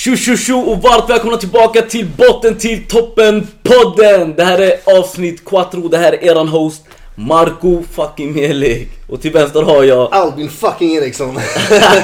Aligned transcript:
Tjo 0.00 0.16
tjo 0.16 0.36
tjo 0.36 0.58
och 0.58 0.82
varmt 0.82 1.10
välkomna 1.10 1.36
tillbaka 1.36 1.82
till 1.82 2.06
botten 2.16 2.54
till 2.54 2.86
toppen 2.86 3.46
podden! 3.62 4.34
Det 4.36 4.44
här 4.44 4.58
är 4.58 4.98
avsnitt 4.98 5.42
4, 5.50 5.66
det 5.90 5.98
här 5.98 6.12
är 6.12 6.24
eran 6.24 6.48
host 6.48 6.82
Marco 7.14 7.82
fucking 7.82 8.32
Melik 8.32 8.88
Och 9.08 9.20
till 9.22 9.32
vänster 9.32 9.62
har 9.62 9.84
jag 9.84 10.14
Albin 10.14 10.48
fucking 10.48 10.96
Eriksson. 10.96 11.38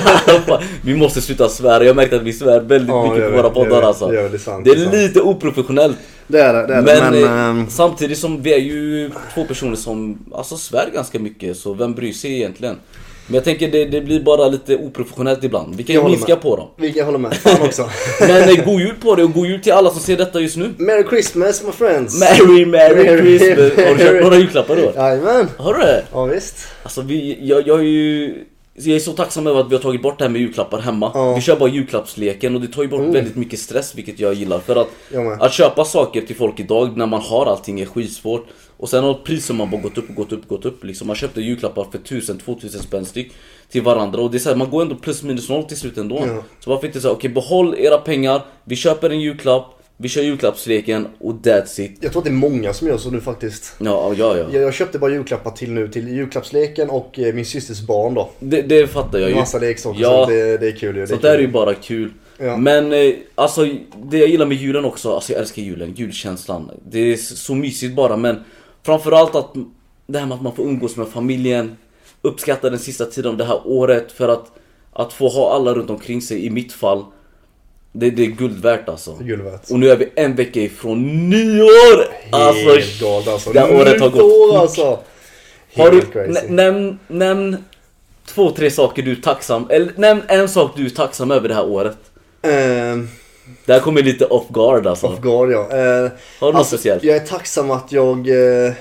Vi 0.82 0.94
måste 0.94 1.20
sluta 1.22 1.48
svära, 1.48 1.84
jag 1.84 1.96
märkte 1.96 2.16
att 2.16 2.22
vi 2.22 2.32
svär 2.32 2.60
väldigt 2.60 2.88
Ja, 2.88 3.12
mycket 3.12 3.30
på 3.30 3.36
våra 3.36 3.50
poddar 3.50 3.82
alltså 3.82 4.08
det 4.08 4.20
är 4.20 4.38
sant, 4.38 4.64
Det 4.64 4.74
det 4.74 4.80
är 4.80 4.84
sant. 4.84 4.94
lite 4.96 5.20
oprofessionellt 5.20 5.96
Det 6.26 6.40
är 6.40 6.54
det, 6.54 6.66
det 6.66 6.74
är 6.74 6.82
det. 6.82 7.00
Men, 7.00 7.12
Men, 7.12 7.24
eh, 7.24 7.48
ehm, 7.48 7.66
samtidigt 7.70 8.18
som 8.18 8.42
vi 8.42 8.52
är 8.54 8.58
ju 8.58 9.10
två 9.34 9.44
personer 9.44 9.76
som 9.76 10.18
alltså 10.34 10.56
svär 10.56 10.90
ganska 10.94 11.18
mycket 11.18 11.56
så 11.56 11.74
vem 11.74 11.94
bryr 11.94 12.12
sig 12.12 12.34
egentligen? 12.34 12.76
Men 13.26 13.34
jag 13.34 13.44
tänker 13.44 13.68
det, 13.68 13.84
det 13.84 14.00
blir 14.00 14.20
bara 14.20 14.48
lite 14.48 14.76
oprofessionellt 14.76 15.44
ibland, 15.44 15.74
vi 15.76 15.82
kan 15.82 15.96
ju 15.96 16.02
minska 16.04 16.32
med. 16.34 16.42
på 16.42 16.56
dem 16.56 16.68
vi 16.76 16.92
kan 16.92 17.04
hålla 17.04 17.18
med. 17.18 17.34
Fan 17.34 17.62
också. 17.66 17.90
Men 18.20 18.48
eh, 18.48 18.64
god 18.64 18.80
jul 18.80 18.94
på 19.02 19.14
dig 19.14 19.24
och 19.24 19.32
god 19.32 19.46
jul 19.46 19.60
till 19.60 19.72
alla 19.72 19.90
som 19.90 20.00
ser 20.00 20.16
detta 20.16 20.40
just 20.40 20.56
nu 20.56 20.74
Merry 20.78 21.04
Christmas 21.10 21.62
my 21.64 21.72
friends. 21.72 22.20
Merry, 22.20 22.66
merry 22.66 22.94
Merry- 23.04 23.38
Christmas! 23.38 23.86
Har 23.86 23.94
du 23.94 23.98
köpt 24.04 24.22
några 24.22 24.36
julklappar 24.36 24.76
då? 24.76 24.92
Jajamän. 24.96 25.48
Har 25.56 25.74
du 25.74 25.80
det? 25.80 26.02
Ja 26.12 26.24
visst. 26.24 26.56
Alltså 26.82 27.00
vi, 27.02 27.38
jag, 27.42 27.66
jag 27.68 27.78
är 27.78 27.82
ju... 27.84 28.34
Jag 28.78 28.96
är 28.96 29.00
så 29.00 29.12
tacksam 29.12 29.46
över 29.46 29.60
att 29.60 29.70
vi 29.70 29.74
har 29.74 29.82
tagit 29.82 30.02
bort 30.02 30.18
det 30.18 30.24
här 30.24 30.30
med 30.30 30.40
julklappar 30.40 30.78
hemma. 30.80 31.10
Ja. 31.14 31.34
Vi 31.34 31.40
kör 31.40 31.56
bara 31.56 31.68
julklappsleken 31.68 32.54
och 32.54 32.60
det 32.60 32.68
tar 32.68 32.82
ju 32.82 32.88
bort 32.88 33.00
väldigt 33.00 33.36
mycket 33.36 33.58
stress 33.58 33.94
vilket 33.94 34.20
jag 34.20 34.34
gillar. 34.34 34.58
För 34.58 34.76
att, 34.76 34.88
med. 35.10 35.42
att 35.42 35.52
köpa 35.52 35.84
saker 35.84 36.20
till 36.20 36.36
folk 36.36 36.60
idag 36.60 36.96
när 36.96 37.06
man 37.06 37.20
har 37.20 37.46
allting 37.46 37.80
är 37.80 37.86
skitsvårt. 37.86 38.46
Och 38.76 38.88
sen 38.88 39.04
har 39.04 39.14
priserna 39.14 39.66
bara 39.66 39.80
gått 39.80 39.98
upp 39.98 40.08
och 40.08 40.14
gått 40.14 40.32
upp 40.32 40.42
och 40.42 40.48
gått 40.48 40.64
upp. 40.64 40.84
Liksom. 40.84 41.06
Man 41.06 41.16
köpte 41.16 41.40
julklappar 41.40 41.86
för 41.92 41.98
1000-2000 41.98 42.82
spänn 42.82 43.04
styck 43.04 43.32
till 43.70 43.82
varandra. 43.82 44.22
Och 44.22 44.30
det 44.30 44.36
är 44.36 44.38
så 44.38 44.48
här, 44.48 44.56
man 44.56 44.70
går 44.70 44.82
ändå 44.82 44.94
plus 44.94 45.22
minus 45.22 45.48
noll 45.48 45.64
till 45.64 45.76
slut 45.76 45.98
ändå. 45.98 46.22
Ja. 46.26 46.42
Så 46.60 46.70
varför 46.70 46.86
inte 46.86 47.00
säga 47.00 47.12
okej 47.12 47.30
behåll 47.30 47.74
era 47.78 47.98
pengar, 47.98 48.42
vi 48.64 48.76
köper 48.76 49.10
en 49.10 49.20
julklapp, 49.20 49.75
vi 49.96 50.08
kör 50.08 50.22
julklappsleken 50.22 51.06
och 51.18 51.32
that's 51.34 51.80
it. 51.80 51.98
Jag 52.00 52.12
tror 52.12 52.20
att 52.20 52.24
det 52.24 52.30
är 52.30 52.32
många 52.32 52.72
som 52.72 52.88
gör 52.88 52.96
så 52.98 53.10
nu 53.10 53.20
faktiskt. 53.20 53.74
Ja, 53.78 54.14
ja, 54.16 54.36
ja. 54.36 54.46
Jag, 54.52 54.62
jag 54.62 54.74
köpte 54.74 54.98
bara 54.98 55.12
julklappar 55.12 55.50
till 55.50 55.72
nu 55.72 55.88
till 55.88 56.08
julklappsleken 56.08 56.90
och 56.90 57.18
eh, 57.18 57.34
min 57.34 57.44
systers 57.46 57.80
barn 57.80 58.14
då. 58.14 58.30
Det, 58.38 58.62
det 58.62 58.86
fattar 58.86 59.18
jag 59.18 59.28
ju. 59.30 59.34
Massa 59.34 59.58
leksaker 59.58 60.00
Ja. 60.00 60.24
så 60.24 60.30
det, 60.30 60.58
det 60.58 60.66
är 60.68 60.76
kul. 60.76 60.94
Det 60.94 61.06
Sånt 61.06 61.24
är 61.24 61.28
där 61.28 61.34
är 61.38 61.42
ju 61.42 61.48
bara 61.48 61.74
kul. 61.74 62.10
Ja. 62.38 62.56
Men 62.56 62.92
eh, 62.92 63.12
alltså 63.34 63.66
det 64.04 64.18
jag 64.18 64.28
gillar 64.28 64.46
med 64.46 64.56
julen 64.56 64.84
också, 64.84 65.14
alltså 65.14 65.32
jag 65.32 65.40
älskar 65.40 65.62
julen, 65.62 65.94
julkänslan. 65.96 66.70
Det 66.90 66.98
är 67.12 67.16
så 67.16 67.54
mysigt 67.54 67.94
bara 67.96 68.16
men 68.16 68.44
framförallt 68.82 69.34
att 69.34 69.54
det 70.06 70.18
här 70.18 70.26
med 70.26 70.34
att 70.34 70.42
man 70.42 70.54
får 70.54 70.64
umgås 70.64 70.96
med 70.96 71.08
familjen, 71.08 71.76
uppskatta 72.22 72.70
den 72.70 72.78
sista 72.78 73.04
tiden 73.04 73.30
av 73.30 73.36
det 73.36 73.44
här 73.44 73.60
året 73.64 74.12
för 74.12 74.28
att, 74.28 74.52
att 74.92 75.12
få 75.12 75.28
ha 75.28 75.54
alla 75.54 75.74
runt 75.74 75.90
omkring 75.90 76.22
sig 76.22 76.46
i 76.46 76.50
mitt 76.50 76.72
fall. 76.72 77.04
Det, 77.98 78.10
det 78.10 78.22
är 78.22 78.26
guld 78.26 78.62
värt 78.62 78.88
alltså. 78.88 79.16
Guld 79.20 79.42
värt. 79.42 79.70
Och 79.70 79.78
nu 79.78 79.90
är 79.90 79.96
vi 79.96 80.08
en 80.14 80.34
vecka 80.34 80.60
ifrån 80.60 81.30
nyår! 81.30 82.06
Alltså, 82.30 82.68
Helt 82.68 83.00
galet 83.00 83.28
alltså. 83.28 83.52
det 83.52 83.60
här 83.60 83.74
året 83.76 84.00
har 84.00 84.08
gått 84.08 84.20
fort. 84.50 84.56
alltså. 84.60 84.98
Har 85.76 85.90
du, 85.90 86.00
crazy. 86.00 86.46
nämn, 86.48 86.98
nämn 87.08 87.56
två, 88.26 88.50
tre 88.50 88.70
saker 88.70 89.02
du 89.02 89.12
är 89.12 89.16
tacksam, 89.16 89.66
eller 89.70 89.92
nämn 89.96 90.22
en 90.28 90.48
sak 90.48 90.70
du 90.76 90.86
är 90.86 90.90
tacksam 90.90 91.30
över 91.30 91.48
det 91.48 91.54
här 91.54 91.66
året. 91.66 91.96
Ehm, 92.42 93.08
Det 93.66 93.72
här 93.72 93.80
kommer 93.80 94.02
lite 94.02 94.24
off 94.26 94.48
guard 94.48 94.86
alltså. 94.86 95.06
Off 95.06 95.20
guard 95.20 95.50
ja. 95.50 95.60
Eh, 95.70 96.10
Har 96.40 96.52
du 96.52 96.58
något 96.58 96.66
speciellt? 96.66 97.04
Jag 97.04 97.16
är 97.16 97.20
tacksam 97.26 97.70
att 97.70 97.92
jag 97.92 98.28
eh, 98.28 98.72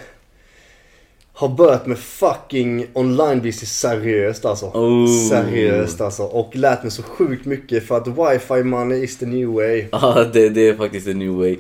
har 1.36 1.50
börjat 1.50 1.86
med 1.86 2.00
fucking 2.00 2.88
online 2.94 3.41
business 3.41 3.80
seriöst 3.80 4.45
alltså. 4.45 4.66
Oh. 4.66 5.30
Seriöst 5.30 6.02
alltså. 6.02 6.23
Och 6.23 6.55
lärt 6.55 6.83
mig 6.83 6.92
så 6.92 7.03
sjukt 7.03 7.45
mycket 7.45 7.88
för 7.88 7.97
att 7.97 8.08
wifi 8.08 8.64
money 8.64 9.03
is 9.03 9.17
the 9.17 9.25
new 9.25 9.50
way. 9.50 9.86
Ja, 9.92 10.23
det, 10.33 10.50
det 10.50 10.67
är 10.67 10.75
faktiskt 10.75 11.08
en 11.08 11.19
new 11.19 11.33
way. 11.33 11.58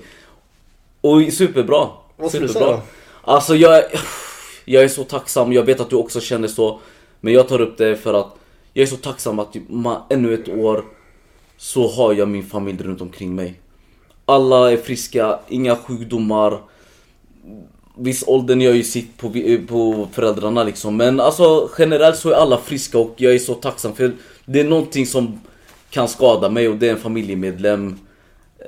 Och 1.01 1.33
superbra. 1.33 1.87
Vad 2.17 2.29
skulle 2.29 2.47
du 2.47 2.53
säga 2.53 2.81
Alltså 3.21 3.55
jag, 3.55 3.77
är- 3.77 3.85
jag 4.65 4.83
är 4.83 4.87
så 4.87 5.03
tacksam, 5.03 5.53
jag 5.53 5.63
vet 5.63 5.79
att 5.79 5.89
du 5.89 5.95
också 5.95 6.19
känner 6.19 6.47
så. 6.47 6.79
Men 7.21 7.33
jag 7.33 7.47
tar 7.47 7.61
upp 7.61 7.77
det 7.77 7.95
för 7.95 8.13
att 8.13 8.35
jag 8.73 8.83
är 8.83 8.87
så 8.87 8.95
tacksam 8.97 9.39
att 9.39 9.55
ma, 9.67 10.05
ännu 10.09 10.33
ett 10.33 10.49
år 10.49 10.83
så 11.57 11.87
har 11.87 12.13
jag 12.13 12.27
min 12.27 12.45
familj 12.45 12.83
runt 12.83 13.01
omkring 13.01 13.35
mig. 13.35 13.59
Alla 14.25 14.71
är 14.71 14.77
friska, 14.77 15.39
inga 15.47 15.75
sjukdomar. 15.75 16.61
Viss 17.97 18.23
åldern 18.27 18.61
gör 18.61 18.73
ju 18.73 18.83
sitt 18.83 19.17
på, 19.17 19.27
vi- 19.27 19.57
på 19.57 20.07
föräldrarna 20.13 20.63
liksom. 20.63 20.97
Men 20.97 21.19
alltså 21.19 21.69
generellt 21.77 22.17
så 22.17 22.29
är 22.29 22.33
alla 22.33 22.57
friska 22.57 22.97
och 22.99 23.13
jag 23.17 23.33
är 23.33 23.39
så 23.39 23.53
tacksam 23.53 23.95
för 23.95 24.11
det 24.45 24.59
är 24.59 24.63
någonting 24.63 25.05
som 25.05 25.39
kan 25.89 26.07
skada 26.07 26.49
mig 26.49 26.67
och 26.69 26.75
det 26.75 26.87
är 26.87 26.91
en 26.91 26.97
familjemedlem. 26.99 27.95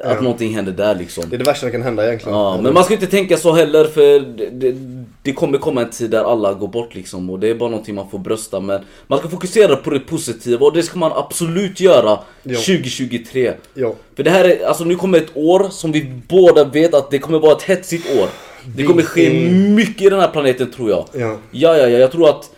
Att 0.04 0.14
Ja. 0.16 0.22
någonting 0.22 0.56
händer 0.56 0.72
där 0.72 0.96
liksom. 0.96 1.24
Det 1.30 1.36
är 1.36 1.38
det 1.38 1.44
värsta 1.44 1.62
som 1.62 1.72
kan 1.72 1.82
hända 1.82 2.08
egentligen. 2.08 2.38
Ja, 2.38 2.60
men 2.62 2.74
man 2.74 2.84
ska 2.84 2.94
inte 2.94 3.08
tänka 3.08 3.38
så 3.38 3.52
heller 3.54 3.86
för 3.86 4.20
det, 4.20 4.50
det, 4.50 4.76
det 5.24 5.34
kommer 5.34 5.58
komma 5.58 5.82
en 5.82 5.90
tid 5.90 6.10
där 6.12 6.24
alla 6.32 6.54
går 6.54 6.68
bort 6.68 6.96
liksom 6.96 7.30
och 7.30 7.40
det 7.40 7.48
är 7.50 7.56
bara 7.56 7.70
någonting 7.70 7.96
man 7.96 8.10
får 8.10 8.20
brösta 8.20 8.60
men 8.60 8.82
man 9.08 9.20
ska 9.20 9.30
fokusera 9.30 9.76
på 9.76 9.90
det 9.90 10.00
positiva 10.00 10.66
och 10.66 10.74
det 10.74 10.84
ska 10.84 11.00
man 11.00 11.12
absolut 11.16 11.80
göra 11.80 12.20
Ja. 12.44 12.56
2023. 12.60 13.54
Ja. 13.74 13.94
För 14.16 14.24
det 14.24 14.30
här 14.30 14.46
är, 14.46 14.66
alltså 14.66 14.84
nu 14.84 14.96
kommer 14.96 15.18
ett 15.18 15.32
år 15.38 15.68
som 15.72 15.92
vi 15.92 16.12
båda 16.28 16.64
vet 16.64 16.94
att 16.94 17.12
det 17.12 17.20
kommer 17.20 17.40
vara 17.40 17.56
ett 17.56 17.64
hetsigt 17.64 18.20
år. 18.20 18.28
Det 18.76 18.84
kommer 18.84 19.04
ske 19.04 19.30
mycket 19.50 20.02
i 20.02 20.10
den 20.10 20.20
här 20.20 20.28
planeten 20.28 20.72
tror 20.72 20.90
jag. 20.90 21.06
Ja. 21.14 21.38
Ja, 21.52 21.78
ja, 21.78 21.88
ja, 21.88 21.98
jag 21.98 22.12
tror 22.12 22.30
att 22.30 22.52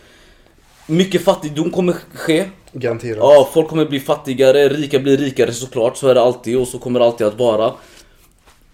mycket 0.86 1.24
fattigdom 1.24 1.70
kommer 1.70 1.96
ske. 2.14 2.44
Garanterat. 2.72 3.18
Ja, 3.20 3.50
folk 3.54 3.68
kommer 3.68 3.84
bli 3.84 4.00
fattigare, 4.00 4.68
rika 4.68 4.98
blir 4.98 5.16
rikare 5.16 5.52
såklart, 5.52 5.96
så 5.96 6.08
är 6.08 6.14
det 6.14 6.20
alltid 6.20 6.58
och 6.58 6.68
så 6.68 6.78
kommer 6.78 7.00
det 7.00 7.06
alltid 7.06 7.26
att 7.26 7.38
vara. 7.38 7.72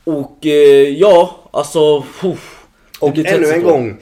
Och 0.05 0.47
eh, 0.47 0.89
ja, 0.89 1.37
alltså... 1.51 2.05
Puff, 2.21 2.65
Och 3.01 3.19
ännu 3.19 3.47
en 3.47 3.63
gång. 3.63 3.97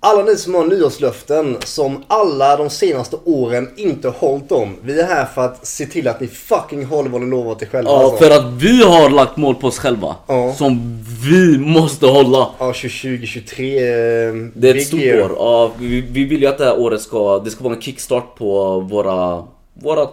Alla 0.00 0.22
ni 0.22 0.36
som 0.36 0.54
har 0.54 0.64
nyårslöften 0.66 1.56
som 1.64 2.04
alla 2.06 2.56
de 2.56 2.70
senaste 2.70 3.16
åren 3.24 3.68
inte 3.76 4.08
hållit 4.08 4.48
dem. 4.48 4.76
Vi 4.82 5.00
är 5.00 5.06
här 5.06 5.24
för 5.24 5.42
att 5.44 5.66
se 5.66 5.86
till 5.86 6.08
att 6.08 6.20
ni 6.20 6.26
fucking 6.26 6.84
håller 6.84 7.10
vad 7.10 7.20
ni 7.20 7.30
lovat 7.30 7.62
er 7.62 7.66
själva. 7.66 7.90
Ja, 7.90 8.02
alltså. 8.02 8.16
för 8.24 8.30
att 8.30 8.52
vi 8.62 8.82
har 8.82 9.10
lagt 9.10 9.36
mål 9.36 9.54
på 9.54 9.66
oss 9.66 9.78
själva. 9.78 10.16
Ja. 10.26 10.54
Som 10.54 11.04
vi 11.30 11.58
måste 11.58 12.06
hålla. 12.06 12.48
Ja, 12.58 12.66
2023. 12.72 13.78
eh, 13.78 14.34
Det 14.54 14.70
är 14.70 14.74
ett 14.74 14.86
stort 14.86 15.00
år. 15.00 15.32
Ja, 15.38 15.70
vi, 15.78 16.00
vi 16.00 16.24
vill 16.24 16.40
ju 16.40 16.46
att 16.46 16.58
det 16.58 16.64
här 16.64 16.78
året 16.80 17.00
ska, 17.00 17.38
det 17.38 17.50
ska 17.50 17.64
vara 17.64 17.74
en 17.74 17.80
kickstart 17.80 18.34
på 18.38 18.80
våra, 18.80 19.44
våra 19.74 20.02
eh, 20.02 20.08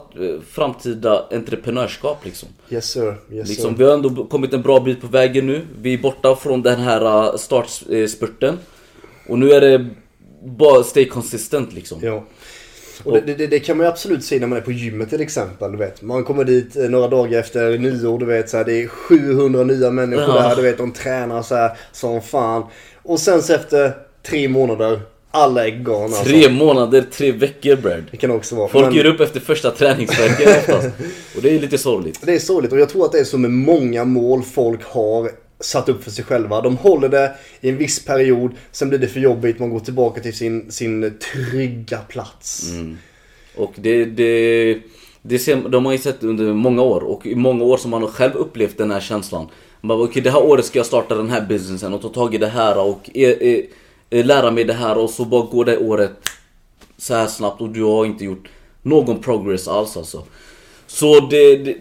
framtida 0.52 1.26
entreprenörskap 1.32 2.26
liksom. 2.26 2.50
Yes 2.70 2.86
sir. 2.86 3.16
Yes 3.32 3.50
Liksom, 3.50 3.70
sir. 3.72 3.78
vi 3.78 3.84
har 3.84 3.94
ändå 3.94 4.26
kommit 4.26 4.54
en 4.54 4.62
bra 4.62 4.80
bit 4.80 5.02
på 5.02 5.08
vägen 5.08 5.48
nu. 5.48 5.62
Vi 5.82 5.94
är 5.94 5.98
borta 5.98 6.36
från 6.36 6.62
den 6.62 6.80
här 6.80 7.06
eh, 7.32 7.36
startspurten. 7.38 8.58
Och 9.28 9.40
nu 9.40 9.52
är 9.52 9.62
det 9.62 9.90
bara 10.46 10.84
stay 10.84 11.06
consistent 11.08 11.74
liksom. 11.74 12.00
Ja. 12.02 12.24
Och 13.04 13.14
det, 13.26 13.34
det, 13.34 13.48
det 13.48 13.60
kan 13.60 13.78
man 13.78 13.86
ju 13.86 13.90
absolut 13.92 14.24
se 14.24 14.40
när 14.40 14.48
man 14.48 14.58
är 14.58 14.62
på 14.62 14.72
gymmet 14.72 15.10
till 15.10 15.22
exempel. 15.22 15.72
Du 15.72 15.78
vet. 15.78 16.02
Man 16.02 16.24
kommer 16.24 16.44
dit 16.44 16.76
eh, 16.76 16.84
några 16.84 17.08
dagar 17.08 17.40
efter 17.40 17.78
nyår. 17.78 18.20
Du 18.20 18.26
vet, 18.26 18.50
så 18.50 18.58
här, 18.58 18.64
det 18.66 18.84
är 18.84 18.88
700 18.88 19.64
nya 19.64 19.92
människor 19.92 20.36
Ja. 20.36 20.42
där. 20.42 20.56
Du 20.56 20.62
vet, 20.62 20.78
de 20.78 20.92
tränar 20.92 21.42
så 21.42 21.56
här 21.56 21.72
som 21.92 22.22
fan. 22.22 22.64
Och 23.04 23.20
sen 23.20 23.42
så 23.42 23.54
efter 23.54 23.94
tre 24.28 24.48
månader, 24.48 25.02
alla 25.32 25.68
är 25.68 25.72
galna. 25.72 26.04
Alltså. 26.04 26.24
Tre 26.24 26.50
månader, 26.50 27.06
tre 27.12 27.32
veckor 27.32 27.76
Brad. 27.76 28.04
Det 28.12 28.18
kan 28.18 28.32
också 28.32 28.56
vara. 28.56 28.68
Folk 28.68 28.86
Men 28.86 28.96
ger 28.96 29.06
upp 29.06 29.20
efter 29.20 29.40
första 29.40 29.72
träningsveckan 29.72 30.54
oftast. 30.58 30.88
Och 31.36 31.42
det 31.42 31.56
är 31.56 31.60
lite 31.60 31.78
sorgligt. 31.78 32.20
Det 32.22 32.34
är 32.36 32.40
sorgligt 32.40 32.74
och 32.74 32.80
jag 32.80 32.90
tror 32.90 33.06
att 33.06 33.12
det 33.12 33.20
är 33.20 33.24
så 33.24 33.38
med 33.38 33.52
många 33.52 34.06
mål 34.06 34.44
folk 34.44 34.84
har 34.84 35.32
satt 35.64 35.90
upp 35.90 36.04
för 36.04 36.12
sig 36.12 36.26
själva. 36.26 36.62
De 36.62 36.78
håller 36.78 37.10
det 37.10 37.36
i 37.62 37.70
en 37.70 37.78
viss 37.78 38.06
period, 38.06 38.52
sen 38.72 38.90
blir 38.90 39.00
det 39.00 39.08
för 39.08 39.20
jobbigt, 39.20 39.60
man 39.60 39.70
går 39.70 39.80
tillbaka 39.80 40.22
till 40.22 40.38
sin, 40.38 40.72
sin 40.72 41.20
trygga 41.34 41.98
plats. 41.98 42.72
Mm. 42.72 42.98
Och 43.56 43.74
det, 43.76 44.06
det, 44.06 44.78
det 45.22 45.40
ser, 45.40 45.70
de 45.70 45.86
har 45.86 45.92
ju 45.92 45.98
sett 45.98 46.24
under 46.24 46.54
många 46.54 46.82
år 46.82 47.04
och 47.04 47.26
i 47.26 47.36
många 47.36 47.64
år 47.64 47.78
som 47.78 47.92
man 47.92 48.02
har 48.02 48.10
själv 48.10 48.36
upplevt 48.36 48.78
den 48.78 48.92
här 48.92 49.00
känslan. 49.00 49.48
Man 49.82 49.98
bara, 49.98 50.08
okej 50.08 50.22
det 50.22 50.32
här 50.32 50.44
året 50.44 50.66
ska 50.66 50.80
jag 50.80 50.86
starta 50.86 51.16
den 51.16 51.30
här 51.30 51.42
businessen 51.42 51.94
och 51.94 52.02
ta 52.02 52.10
tag 52.10 52.36
i 52.36 52.38
det 52.38 52.48
här 52.48 52.80
och 52.80 53.10
eh, 53.14 53.30
eh, 53.30 53.60
eh, 54.10 54.26
lära 54.26 54.52
mig 54.52 54.64
det 54.64 54.74
här 54.74 54.98
och 54.98 55.10
så 55.10 55.26
bara 55.26 55.46
går 55.46 55.66
det 55.66 55.78
året 55.78 56.12
så 56.98 57.14
här 57.14 57.28
snabbt 57.28 57.62
och 57.62 57.70
du 57.70 57.84
har 57.84 58.06
inte 58.06 58.26
gjort 58.26 58.48
någon 58.82 59.20
progress 59.20 59.68
alls 59.68 59.98
alltså. 59.98 60.24
Så 60.88 61.20
det, 61.20 61.58
det, 61.58 61.78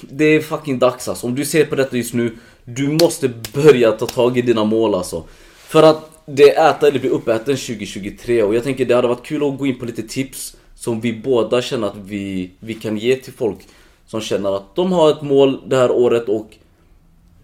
det 0.00 0.24
är 0.24 0.40
fucking 0.40 0.78
dags 0.78 1.08
alltså. 1.08 1.26
Om 1.26 1.34
du 1.34 1.44
ser 1.44 1.64
på 1.64 1.74
detta 1.74 1.96
just 1.96 2.14
nu, 2.14 2.36
du 2.64 2.88
måste 2.88 3.30
börja 3.54 3.92
ta 3.92 4.06
tag 4.06 4.38
i 4.38 4.42
dina 4.42 4.64
mål 4.64 4.94
alltså. 4.94 5.24
För 5.56 5.82
att 5.82 6.10
det 6.26 6.56
är 6.56 6.70
äta 6.70 6.88
eller 6.88 7.00
bli 7.00 7.08
uppäten 7.08 7.56
2023 7.56 8.42
och 8.42 8.54
jag 8.54 8.64
tänker 8.64 8.84
det 8.84 8.94
hade 8.94 9.08
varit 9.08 9.26
kul 9.26 9.48
att 9.48 9.58
gå 9.58 9.66
in 9.66 9.78
på 9.78 9.84
lite 9.84 10.02
tips 10.02 10.56
som 10.74 11.00
vi 11.00 11.12
båda 11.12 11.62
känner 11.62 11.86
att 11.86 11.96
vi, 11.96 12.50
vi 12.60 12.74
kan 12.74 12.96
ge 12.96 13.16
till 13.16 13.32
folk 13.32 13.58
som 14.06 14.20
känner 14.20 14.56
att 14.56 14.76
de 14.76 14.92
har 14.92 15.10
ett 15.10 15.22
mål 15.22 15.68
det 15.68 15.76
här 15.76 15.90
året 15.90 16.28
och 16.28 16.50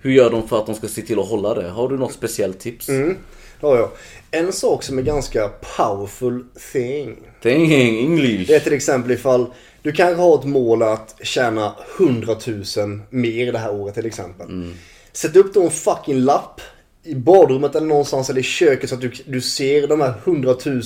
hur 0.01 0.11
gör 0.11 0.31
de 0.31 0.49
för 0.49 0.59
att 0.59 0.67
de 0.67 0.75
ska 0.75 0.89
se 0.89 1.03
till 1.03 1.19
att 1.19 1.29
hålla 1.29 1.55
det? 1.55 1.69
Har 1.69 1.89
du 1.89 1.99
något 1.99 2.13
speciellt 2.13 2.61
tips? 2.61 2.89
Mm. 2.89 3.17
Ja, 3.61 3.77
ja. 3.77 3.93
En 4.31 4.53
sak 4.53 4.83
som 4.83 4.99
är 4.99 5.03
ganska 5.03 5.51
powerful 5.77 6.45
thing. 6.73 7.17
Thing 7.43 7.73
English. 7.73 8.47
Det 8.47 8.55
är 8.55 8.61
till 8.61 8.73
exempel 8.73 9.11
ifall 9.11 9.47
du 9.83 9.93
kanske 9.93 10.23
har 10.23 10.39
ett 10.39 10.45
mål 10.45 10.83
att 10.83 11.15
tjäna 11.23 11.75
100 11.99 12.37
000 12.77 13.01
mer 13.11 13.53
det 13.53 13.59
här 13.59 13.75
året 13.75 13.95
till 13.95 14.07
exempel. 14.07 14.47
Sätt 15.13 15.37
upp 15.37 15.55
då 15.55 15.63
en 15.63 15.71
fucking 15.71 16.17
lapp 16.21 16.61
i 17.05 17.15
badrummet 17.15 17.75
eller 17.75 17.87
någonstans 17.87 18.31
eller 18.31 18.41
i 18.41 18.45
köket 18.45 18.89
så 18.89 18.95
att 18.95 19.01
du, 19.01 19.11
du 19.27 19.41
ser 19.41 19.87
de 19.89 20.01
här 20.01 20.15
100 20.25 20.55
000 20.67 20.83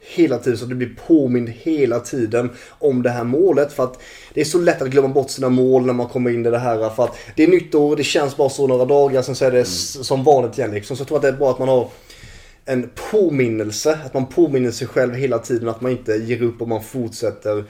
hela 0.00 0.38
tiden 0.38 0.58
så 0.58 0.64
att 0.64 0.70
du 0.70 0.76
blir 0.76 0.96
påmind 1.06 1.48
hela 1.48 2.00
tiden 2.00 2.50
om 2.78 3.02
det 3.02 3.10
här 3.10 3.24
målet. 3.24 3.72
För 3.72 3.84
att 3.84 4.02
det 4.34 4.40
är 4.40 4.44
så 4.44 4.58
lätt 4.58 4.82
att 4.82 4.88
glömma 4.88 5.08
bort 5.08 5.30
sina 5.30 5.48
mål 5.48 5.86
när 5.86 5.92
man 5.92 6.08
kommer 6.08 6.30
in 6.30 6.46
i 6.46 6.50
det 6.50 6.58
här. 6.58 6.90
För 6.90 7.04
att 7.04 7.16
det 7.36 7.42
är 7.42 7.48
nytt 7.48 7.74
år, 7.74 7.96
det 7.96 8.04
känns 8.04 8.36
bara 8.36 8.48
så 8.48 8.66
några 8.66 8.84
dagar, 8.84 9.22
sen 9.22 9.34
så 9.34 9.44
är 9.44 9.50
det 9.50 9.60
s- 9.60 10.06
som 10.06 10.24
vanligt 10.24 10.58
igen 10.58 10.70
liksom. 10.70 10.96
Så 10.96 11.00
jag 11.00 11.08
tror 11.08 11.18
att 11.18 11.22
det 11.22 11.28
är 11.28 11.32
bra 11.32 11.50
att 11.50 11.58
man 11.58 11.68
har 11.68 11.88
en 12.64 12.90
påminnelse. 13.10 13.98
Att 14.06 14.14
man 14.14 14.26
påminner 14.26 14.70
sig 14.70 14.86
själv 14.86 15.14
hela 15.14 15.38
tiden 15.38 15.68
att 15.68 15.80
man 15.80 15.92
inte 15.92 16.12
ger 16.12 16.42
upp 16.42 16.62
och 16.62 16.68
man 16.68 16.82
fortsätter 16.84 17.64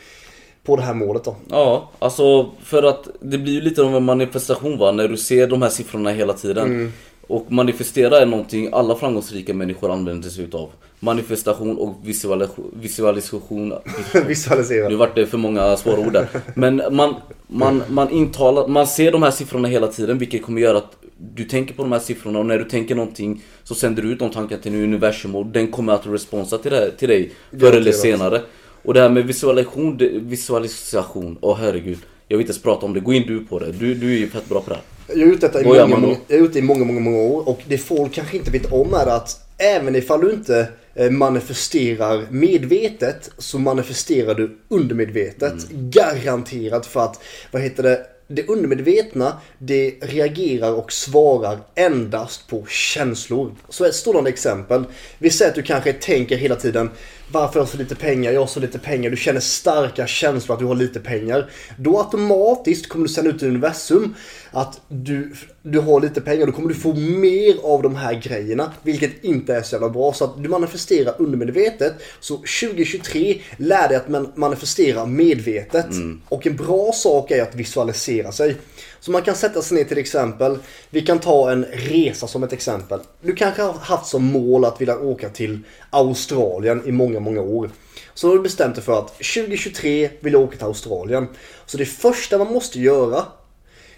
på 0.65 0.77
det 0.77 0.83
här 0.83 0.95
målet 0.95 1.25
då. 1.25 1.37
Ja, 1.51 1.91
alltså 1.99 2.51
för 2.63 2.83
att 2.83 3.09
det 3.21 3.39
blir 3.39 3.53
ju 3.53 3.61
lite 3.61 3.83
av 3.83 3.97
en 3.97 4.05
manifestation 4.05 4.79
va, 4.79 4.93
när 4.93 5.09
du 5.09 5.17
ser 5.17 5.47
de 5.47 5.63
här 5.63 5.69
siffrorna 5.69 6.11
hela 6.11 6.33
tiden. 6.33 6.93
Och 7.27 7.53
manifestera 7.53 8.19
är 8.19 8.27
någonting 8.27 8.69
alla 8.73 8.97
framgångsrika 8.97 9.55
människor 9.55 9.91
använder 9.93 10.31
sig 10.31 10.45
utav. 10.45 10.71
Manifestation 11.01 11.79
och 11.79 11.97
visualisation. 12.03 12.71
visualisation 12.75 13.75
Visualisera. 14.27 14.89
nu 14.89 14.97
vart 14.97 15.15
det 15.15 15.27
för 15.27 15.39
många 15.39 15.77
svåra 15.77 15.99
ord 15.99 16.13
där. 16.13 16.29
Men 16.55 16.83
man, 16.91 17.15
man, 17.47 17.83
man 17.89 18.11
intalar, 18.11 18.69
man 18.69 18.87
ser 18.87 19.13
de 19.13 19.23
här 19.23 19.31
siffrorna 19.31 19.69
hela 19.69 19.87
tiden 19.87 20.19
vilket 20.19 20.43
kommer 20.43 20.61
göra 20.61 20.79
att 20.79 20.97
du 21.35 21.45
tänker 21.45 21.75
på 21.75 21.83
de 21.83 21.93
här 21.93 21.99
siffrorna 21.99 22.39
och 22.39 22.47
när 22.47 22.59
du 22.59 22.65
tänker 22.65 22.95
någonting 22.95 23.43
så 23.65 23.75
sänder 23.75 24.03
du 24.03 24.13
ut 24.13 24.19
de 24.19 24.31
tankarna 24.31 24.63
till 24.63 24.75
universum 24.75 25.35
och 25.35 25.47
den 25.47 25.69
kommer 25.69 25.93
att 25.93 26.07
responsa 26.07 26.59
till, 26.59 26.71
det, 26.71 26.91
till 26.91 27.09
dig 27.09 27.33
förr 27.61 27.73
eller 27.73 27.93
senare. 27.93 28.41
Och 28.85 28.95
det 28.95 29.01
här 29.01 29.09
med 29.09 29.27
visualisation, 29.27 29.99
visualisation, 30.29 31.39
åh 31.41 31.59
herregud. 31.61 31.99
Jag 32.29 32.37
vill 32.37 32.43
inte 32.43 32.51
ens 32.51 32.63
prata 32.63 32.87
om 32.87 32.95
det, 32.95 33.01
gå 33.01 33.13
in 33.13 33.27
du 33.27 33.45
på 33.45 33.59
det. 33.59 33.73
Du, 33.73 33.95
du 33.95 34.15
är 34.15 34.19
ju 34.19 34.29
fett 34.29 34.49
bra 34.49 34.61
på 34.61 34.71
det. 34.71 34.79
Jag 35.09 35.19
är 35.29 35.33
ute, 35.33 35.61
i 35.61 35.65
många, 35.65 35.87
många, 35.87 36.17
jag 36.29 36.39
är 36.39 36.43
ute 36.43 36.59
i 36.59 36.63
många, 36.63 36.85
många, 36.85 37.01
många 37.01 37.19
år 37.19 37.49
och 37.49 37.61
det 37.69 37.79
folk 37.79 38.13
kanske 38.13 38.37
inte 38.37 38.51
vet 38.51 38.73
om 38.73 38.95
är 38.95 39.07
att 39.07 39.41
även 39.59 39.97
ifall 39.97 40.21
du 40.21 40.33
inte 40.33 40.69
eh, 40.95 41.11
manifesterar 41.11 42.27
medvetet 42.31 43.31
så 43.39 43.59
manifesterar 43.59 44.35
du 44.35 44.59
undermedvetet. 44.69 45.71
Mm. 45.71 45.91
Garanterat 45.91 46.87
för 46.87 47.01
att, 47.01 47.21
vad 47.51 47.63
heter 47.63 47.83
det, 47.83 48.07
det 48.27 48.49
undermedvetna 48.49 49.41
det 49.59 49.95
reagerar 50.01 50.73
och 50.73 50.93
svarar 50.93 51.59
endast 51.75 52.49
på 52.49 52.67
känslor. 52.67 53.55
Så 53.69 53.85
ett 53.85 53.95
stående 53.95 54.31
exempel. 54.31 54.85
Vi 55.19 55.31
säger 55.31 55.51
att 55.51 55.55
du 55.55 55.63
kanske 55.63 55.93
tänker 55.93 56.37
hela 56.37 56.57
tiden 56.57 56.91
varför 57.35 57.55
har 57.55 57.61
jag 57.61 57.69
så 57.69 57.79
lite 57.79 57.95
pengar? 57.95 58.33
Jag 58.33 58.41
har 58.41 58.47
så 58.47 58.61
lite 58.61 58.79
pengar. 58.79 59.11
Du 59.11 59.17
känner 59.17 59.41
starka 59.41 60.07
känslor 60.07 60.55
att 60.55 60.61
du 60.61 60.67
har 60.67 60.75
lite 60.75 61.01
pengar. 61.01 61.51
Då 61.79 61.99
automatiskt 61.99 62.89
kommer 62.89 63.07
du 63.07 63.13
sända 63.13 63.31
ut 63.31 63.43
i 63.43 63.47
universum 63.47 64.15
att 64.51 64.81
du, 64.89 65.35
du 65.63 65.81
har 65.81 66.01
lite 66.01 66.21
pengar. 66.21 66.47
Då 66.47 66.53
kommer 66.53 66.69
du 66.69 66.75
få 66.75 66.93
mer 66.95 67.55
av 67.63 67.83
de 67.83 67.97
här 67.97 68.15
grejerna. 68.15 68.73
Vilket 68.83 69.25
inte 69.25 69.55
är 69.55 69.63
så 69.63 69.75
jävla 69.75 69.89
bra. 69.89 70.13
Så 70.13 70.25
att 70.25 70.43
du 70.43 70.49
manifesterar 70.49 71.15
undermedvetet. 71.19 71.95
Så 72.21 72.37
2023 72.37 73.41
lär 73.57 73.89
dig 73.89 73.97
att 73.97 74.09
man 74.09 74.33
manifestera 74.35 75.07
medvetet. 75.07 75.87
Och 76.29 76.47
en 76.47 76.57
bra 76.57 76.93
sak 76.93 77.31
är 77.31 77.43
att 77.43 77.55
visualisera 77.55 78.33
sig. 78.33 78.57
Så 79.05 79.11
man 79.11 79.23
kan 79.23 79.35
sätta 79.35 79.63
sig 79.63 79.77
ner 79.77 79.85
till 79.85 79.99
exempel. 79.99 80.59
Vi 80.91 81.01
kan 81.01 81.19
ta 81.19 81.51
en 81.51 81.65
resa 81.65 82.27
som 82.27 82.43
ett 82.43 82.53
exempel. 82.53 83.01
Du 83.21 83.35
kanske 83.35 83.63
har 83.63 83.73
haft 83.73 84.07
som 84.07 84.25
mål 84.25 84.65
att 84.65 84.81
vilja 84.81 84.99
åka 84.99 85.29
till 85.29 85.59
Australien 85.91 86.83
i 86.87 86.93
många, 86.93 87.21
många 87.21 87.41
år. 87.41 87.71
Så 88.15 88.29
har 88.29 88.35
du 88.35 88.43
bestämt 88.43 88.75
dig 88.75 88.85
för 88.85 88.99
att 88.99 89.09
2023 89.09 90.11
vill 90.21 90.33
jag 90.33 90.43
åka 90.43 90.57
till 90.57 90.67
Australien. 90.67 91.29
Så 91.67 91.77
det 91.77 91.85
första 91.85 92.39
man 92.39 92.53
måste 92.53 92.81
göra 92.81 93.25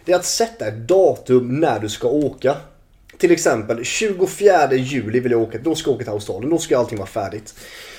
det 0.05 0.13
är 0.13 0.17
att 0.17 0.25
sätta 0.25 0.67
ett 0.67 0.89
datum 0.89 1.61
när 1.61 1.81
du 1.81 1.89
ska 1.89 2.09
åka. 2.09 2.57
Till 3.19 3.31
exempel 3.31 3.85
24 3.85 4.75
juli 4.75 5.21
vill 5.21 5.33
jag 5.33 5.43
åka, 5.43 5.59
då 5.59 5.75
ska 5.75 5.91
jag 5.91 5.95
åka 5.95 6.05
till 6.05 6.13
Australien, 6.13 6.51
då 6.51 6.59
ska 6.59 6.79
allting 6.79 6.99
vara 6.99 7.09
färdigt. 7.09 7.55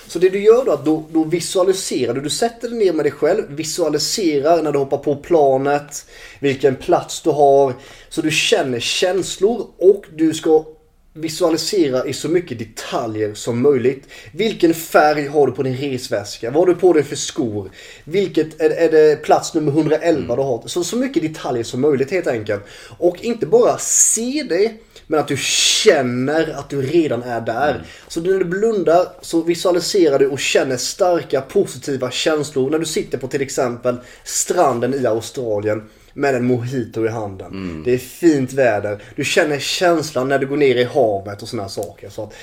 Så 0.08 0.20
det 0.20 0.30
du 0.30 0.40
gör 0.40 0.66
då, 0.66 0.72
att 0.72 0.86
då, 0.86 1.04
då 1.12 1.24
visualiserar 1.24 2.14
du, 2.14 2.22
du 2.22 2.30
sätter 2.30 2.70
dig 2.70 2.80
ner 2.80 2.94
med 2.94 3.06
dig 3.06 3.12
själv, 3.12 3.44
visualiserar 3.50 4.64
när 4.64 4.72
du 4.72 4.80
hoppar 4.80 4.98
på 4.98 5.16
planet, 5.16 6.06
vilken 6.40 6.76
plats 6.76 7.22
du 7.22 7.30
har, 7.30 7.74
så 8.10 8.22
du 8.22 8.32
känner 8.32 8.80
känslor 8.80 9.68
och 9.78 10.06
du 10.16 10.34
ska 10.34 10.66
visualisera 11.14 12.06
i 12.06 12.14
så 12.14 12.30
mycket 12.30 12.60
detaljer 12.60 13.34
som 13.34 13.62
möjligt. 13.62 14.08
Vilken 14.34 14.74
färg 14.74 15.28
har 15.28 15.48
du 15.48 15.54
på 15.54 15.64
din 15.64 15.78
resväska? 15.78 16.52
Vad 16.52 16.68
har 16.68 16.74
du 16.74 16.76
på 16.76 16.94
dig 16.94 17.04
för 17.04 17.16
skor? 17.16 17.72
Vilket, 18.04 18.62
är, 18.62 18.70
är 18.70 18.92
det 18.92 19.24
plats 19.24 19.54
nummer 19.54 19.72
111 19.72 20.36
du 20.36 20.42
har? 20.42 20.64
Så, 20.66 20.84
så 20.84 20.98
mycket 20.98 21.24
detaljer 21.24 21.64
som 21.64 21.82
möjligt 21.82 22.12
helt 22.12 22.28
enkelt. 22.28 22.64
Och 22.98 23.24
inte 23.24 23.46
bara 23.46 23.78
se 23.78 24.46
det, 24.50 24.74
men 25.08 25.20
att 25.20 25.28
du 25.28 25.38
känner 25.38 26.60
att 26.60 26.70
du 26.70 26.82
redan 26.82 27.24
är 27.24 27.42
där. 27.42 27.84
Så 28.08 28.22
när 28.22 28.40
du 28.40 28.46
blundar 28.46 29.08
så 29.22 29.42
visualiserar 29.42 30.20
du 30.20 30.28
och 30.28 30.40
känner 30.40 30.78
starka 30.78 31.42
positiva 31.42 32.12
känslor 32.12 32.70
när 32.70 32.80
du 32.80 32.86
sitter 32.86 33.18
på 33.18 33.28
till 33.28 33.42
exempel 33.42 33.98
stranden 34.24 34.94
i 34.94 35.06
Australien 35.06 35.90
med 36.14 36.36
en 36.36 36.46
mojito 36.46 37.06
i 37.06 37.10
handen. 37.10 37.84
Det 37.86 37.94
är 37.94 37.98
fint 37.98 38.54
väder. 38.54 39.04
Du 39.16 39.24
känner 39.24 39.60
känslan 39.60 40.30
när 40.30 40.40
du 40.40 40.48
går 40.48 40.58
ner 40.58 40.76
i 40.76 40.84
havet 40.84 41.42
och 41.42 41.48
sådana 41.48 41.70
saker. 41.70 42.10
Så 42.10 42.24
att 42.24 42.34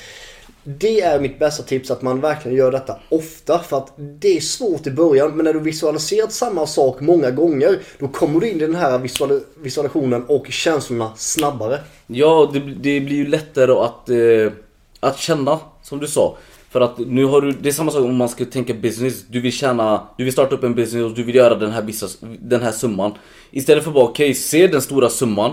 det 0.65 1.01
är 1.01 1.21
mitt 1.21 1.39
bästa 1.39 1.63
tips 1.63 1.91
att 1.91 2.03
man 2.03 2.21
verkligen 2.21 2.59
gör 2.59 2.73
detta 2.73 2.97
ofta. 3.09 3.59
För 3.59 3.77
att 3.77 3.93
det 3.97 4.37
är 4.37 4.41
svårt 4.41 4.87
i 4.87 4.91
början 4.91 5.37
men 5.37 5.45
när 5.45 5.53
du 5.53 5.61
visualiserat 5.61 6.33
samma 6.33 6.67
sak 6.67 7.01
många 7.01 7.31
gånger 7.31 7.79
då 7.99 8.09
kommer 8.09 8.41
du 8.41 8.49
in 8.51 8.57
i 8.57 8.67
den 8.67 8.75
här 8.75 8.99
visual- 8.99 9.41
visualisationen 9.63 10.25
och 10.25 10.47
känslorna 10.51 11.13
snabbare. 11.17 11.81
Ja, 12.07 12.51
det, 12.53 12.61
det 12.61 13.01
blir 13.01 13.17
ju 13.17 13.27
lättare 13.27 13.73
att, 13.73 14.09
eh, 14.11 14.53
att 15.01 15.19
känna, 15.19 15.59
som 15.83 15.99
du 15.99 16.07
sa. 16.07 16.37
För 16.71 16.81
att 16.81 16.99
nu 16.99 17.25
har 17.25 17.41
du, 17.41 17.53
det 17.53 17.69
är 17.69 17.73
samma 17.73 17.91
sak 17.91 18.05
om 18.05 18.17
man 18.17 18.29
ska 18.29 18.45
tänka 18.45 18.75
business. 18.75 19.25
Du 19.29 19.41
vill 19.41 19.53
tjäna, 19.53 20.07
du 20.19 20.25
vill 20.25 20.33
starta 20.33 20.55
upp 20.55 20.65
en 20.65 20.75
business 20.75 21.05
och 21.05 21.17
du 21.17 21.23
vill 21.23 21.35
göra 21.35 21.55
den 21.55 21.71
här, 21.71 21.83
business, 21.83 22.19
den 22.41 22.63
här 22.63 22.73
summan. 22.73 23.13
Istället 23.51 23.85
för 23.85 23.91
bara 23.91 24.05
okej, 24.05 24.35
se 24.35 24.67
den 24.67 24.83
stora 24.83 25.09
summan. 25.09 25.53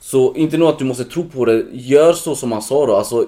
Så 0.00 0.34
inte 0.34 0.56
nog 0.56 0.68
att 0.68 0.78
du 0.78 0.84
måste 0.84 1.04
tro 1.04 1.24
på 1.24 1.44
det, 1.44 1.64
gör 1.72 2.12
så 2.12 2.34
som 2.34 2.52
han 2.52 2.62
sa 2.62 2.86
då. 2.86 2.96
Alltså, 2.96 3.26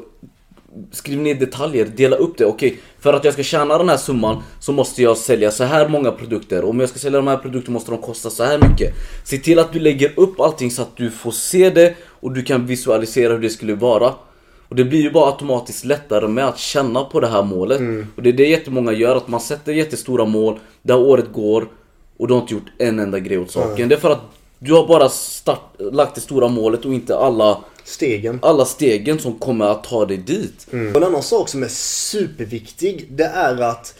skriv 0.93 1.19
ner 1.19 1.35
detaljer, 1.35 1.85
dela 1.85 2.17
upp 2.17 2.38
det. 2.38 2.44
Okej, 2.44 2.79
för 3.00 3.12
att 3.12 3.25
jag 3.25 3.35
ska 3.35 3.43
tjäna 3.43 3.79
den 3.79 3.88
här 3.88 3.97
summan 3.97 4.43
så 4.61 4.73
måste 4.73 5.03
jag 5.03 5.17
sälja 5.17 5.50
så 5.50 5.65
här 5.65 5.88
många 5.88 6.11
produkter. 6.11 6.65
Om 6.65 6.81
jag 6.81 6.88
ska 6.88 6.99
sälja 6.99 7.19
de 7.19 7.26
här 7.26 7.37
produkterna 7.37 7.73
måste 7.73 7.91
de 7.91 8.00
kosta 8.03 8.31
så 8.31 8.44
här 8.44 8.59
mycket. 8.59 8.94
Se 9.25 9.38
till 9.38 9.59
att 9.59 9.73
du 9.73 9.79
lägger 9.79 10.12
upp 10.17 10.41
allting 10.41 10.71
så 10.71 10.82
att 10.82 10.97
du 10.97 11.11
får 11.11 11.31
se 11.31 11.71
det 11.71 11.94
och 12.20 12.32
du 12.32 12.43
kan 12.43 12.67
visualisera 12.67 13.32
hur 13.32 13.41
det 13.41 13.51
skulle 13.51 13.75
vara. 13.75 14.13
Och 14.69 14.77
det 14.77 14.84
blir 14.84 15.01
ju 15.03 15.10
bara 15.10 15.31
automatiskt 15.31 15.84
lättare 15.84 16.29
med 16.29 16.44
att 16.44 16.58
känna 16.58 17.05
på 17.05 17.20
det 17.20 17.27
här 17.27 17.43
målet. 17.43 17.81
Och 18.17 18.22
det 18.22 18.29
är 18.29 18.32
det 18.32 18.48
jättemånga 18.48 18.93
gör, 18.93 19.17
att 19.17 19.29
man 19.29 19.41
sätter 19.41 19.72
jättestora 19.72 20.25
mål, 20.25 20.58
där 20.82 20.98
året 20.98 21.32
går 21.32 21.69
och 22.17 22.29
du 22.29 22.34
har 22.34 22.41
inte 22.41 22.55
gjort 22.55 22.72
en 22.79 22.98
enda 22.98 23.19
grej 23.19 23.39
åt 23.39 23.51
saken. 23.51 23.89
Det 23.89 23.94
är 23.94 24.01
för 24.01 24.10
att 24.10 24.22
du 24.58 24.72
har 24.72 24.87
bara 24.87 25.08
start, 25.08 25.75
lagt 25.79 26.15
det 26.15 26.20
stora 26.20 26.48
målet 26.48 26.84
och 26.84 26.94
inte 26.94 27.17
alla, 27.17 27.58
Stegen. 27.84 28.38
alla 28.43 28.64
stegen 28.64 29.19
som 29.19 29.38
kommer 29.38 29.64
att 29.64 29.84
ta 29.84 30.06
dig 30.06 30.17
dit. 30.17 30.67
Och 30.70 30.74
en 30.74 31.05
annan 31.05 31.22
sak 31.22 31.48
som 31.48 31.62
är 31.62 31.69
superviktig 31.69 33.06
det 33.10 33.24
är 33.24 33.62
att 33.62 33.94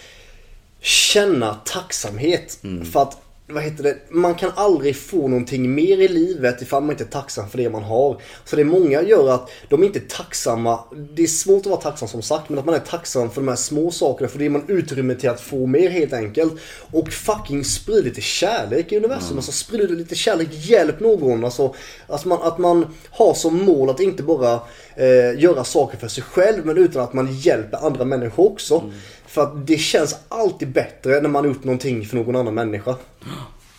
känna 0.81 1.55
tacksamhet. 1.55 2.59
För 2.93 3.03
att 3.03 3.24
vad 3.47 3.63
heter 3.63 3.83
det? 3.83 3.97
Man 4.11 4.35
kan 4.35 4.51
aldrig 4.55 4.97
få 4.97 5.29
någonting 5.29 5.75
mer 5.75 5.99
i 6.01 6.09
livet 6.09 6.63
ifall 6.63 6.83
man 6.83 6.91
inte 6.91 7.05
är 7.05 7.09
tacksam 7.09 7.49
för 7.49 7.59
det 7.59 7.71
man 7.71 7.83
har. 7.83 8.21
Så 8.45 8.57
det 8.57 8.65
många 8.65 9.03
gör 9.03 9.31
att 9.31 9.51
de 9.69 9.85
inte 9.85 9.99
är 9.99 10.09
tacksamma. 10.09 10.85
Det 11.15 11.23
är 11.23 11.27
svårt 11.27 11.61
att 11.61 11.67
vara 11.67 11.81
tacksam 11.81 12.09
som 12.09 12.23
sagt, 12.23 12.49
men 12.49 12.59
att 12.59 12.65
man 12.65 12.75
är 12.75 12.79
tacksam 12.79 13.31
för 13.31 13.41
de 13.41 13.49
här 13.49 13.57
små 13.57 13.91
sakerna. 13.91 14.29
För 14.29 14.39
det 14.39 14.45
ger 14.45 14.51
man 14.51 14.65
utrymme 14.69 15.15
till 15.15 15.31
att 15.31 15.41
få 15.41 15.67
mer 15.67 15.91
helt 15.91 16.13
enkelt. 16.13 16.53
Och 16.93 17.13
fucking 17.13 17.65
sprid 17.65 18.05
lite 18.05 18.21
kärlek 18.21 18.93
i 18.93 18.97
universum. 18.97 19.37
Alltså 19.37 19.53
sprid 19.53 19.91
lite 19.91 20.15
kärlek, 20.15 20.49
hjälp 20.51 21.01
någon. 21.01 21.45
Alltså, 21.45 21.75
alltså 22.07 22.29
man, 22.29 22.43
att 22.43 22.59
man 22.59 22.87
har 23.11 23.35
som 23.35 23.65
mål 23.65 23.91
att 23.91 24.01
inte 24.01 24.23
bara 24.23 24.61
eh, 24.97 25.41
göra 25.41 25.65
saker 25.65 25.99
för 25.99 26.09
sig 26.09 26.25
själv, 26.25 26.67
men 26.67 26.79
utan 26.79 27.03
att 27.03 27.13
man 27.13 27.35
hjälper 27.35 27.87
andra 27.87 28.05
människor 28.05 28.47
också. 28.47 28.91
För 29.35 29.43
att 29.43 29.67
det 29.67 29.79
känns 29.79 30.17
alltid 30.29 30.73
bättre 30.73 31.21
när 31.21 31.29
man 31.29 31.45
har 31.45 31.53
gjort 31.53 31.65
någonting 31.65 32.07
för 32.07 32.17
någon 32.17 32.37
annan 32.37 32.55
människa. 32.55 32.97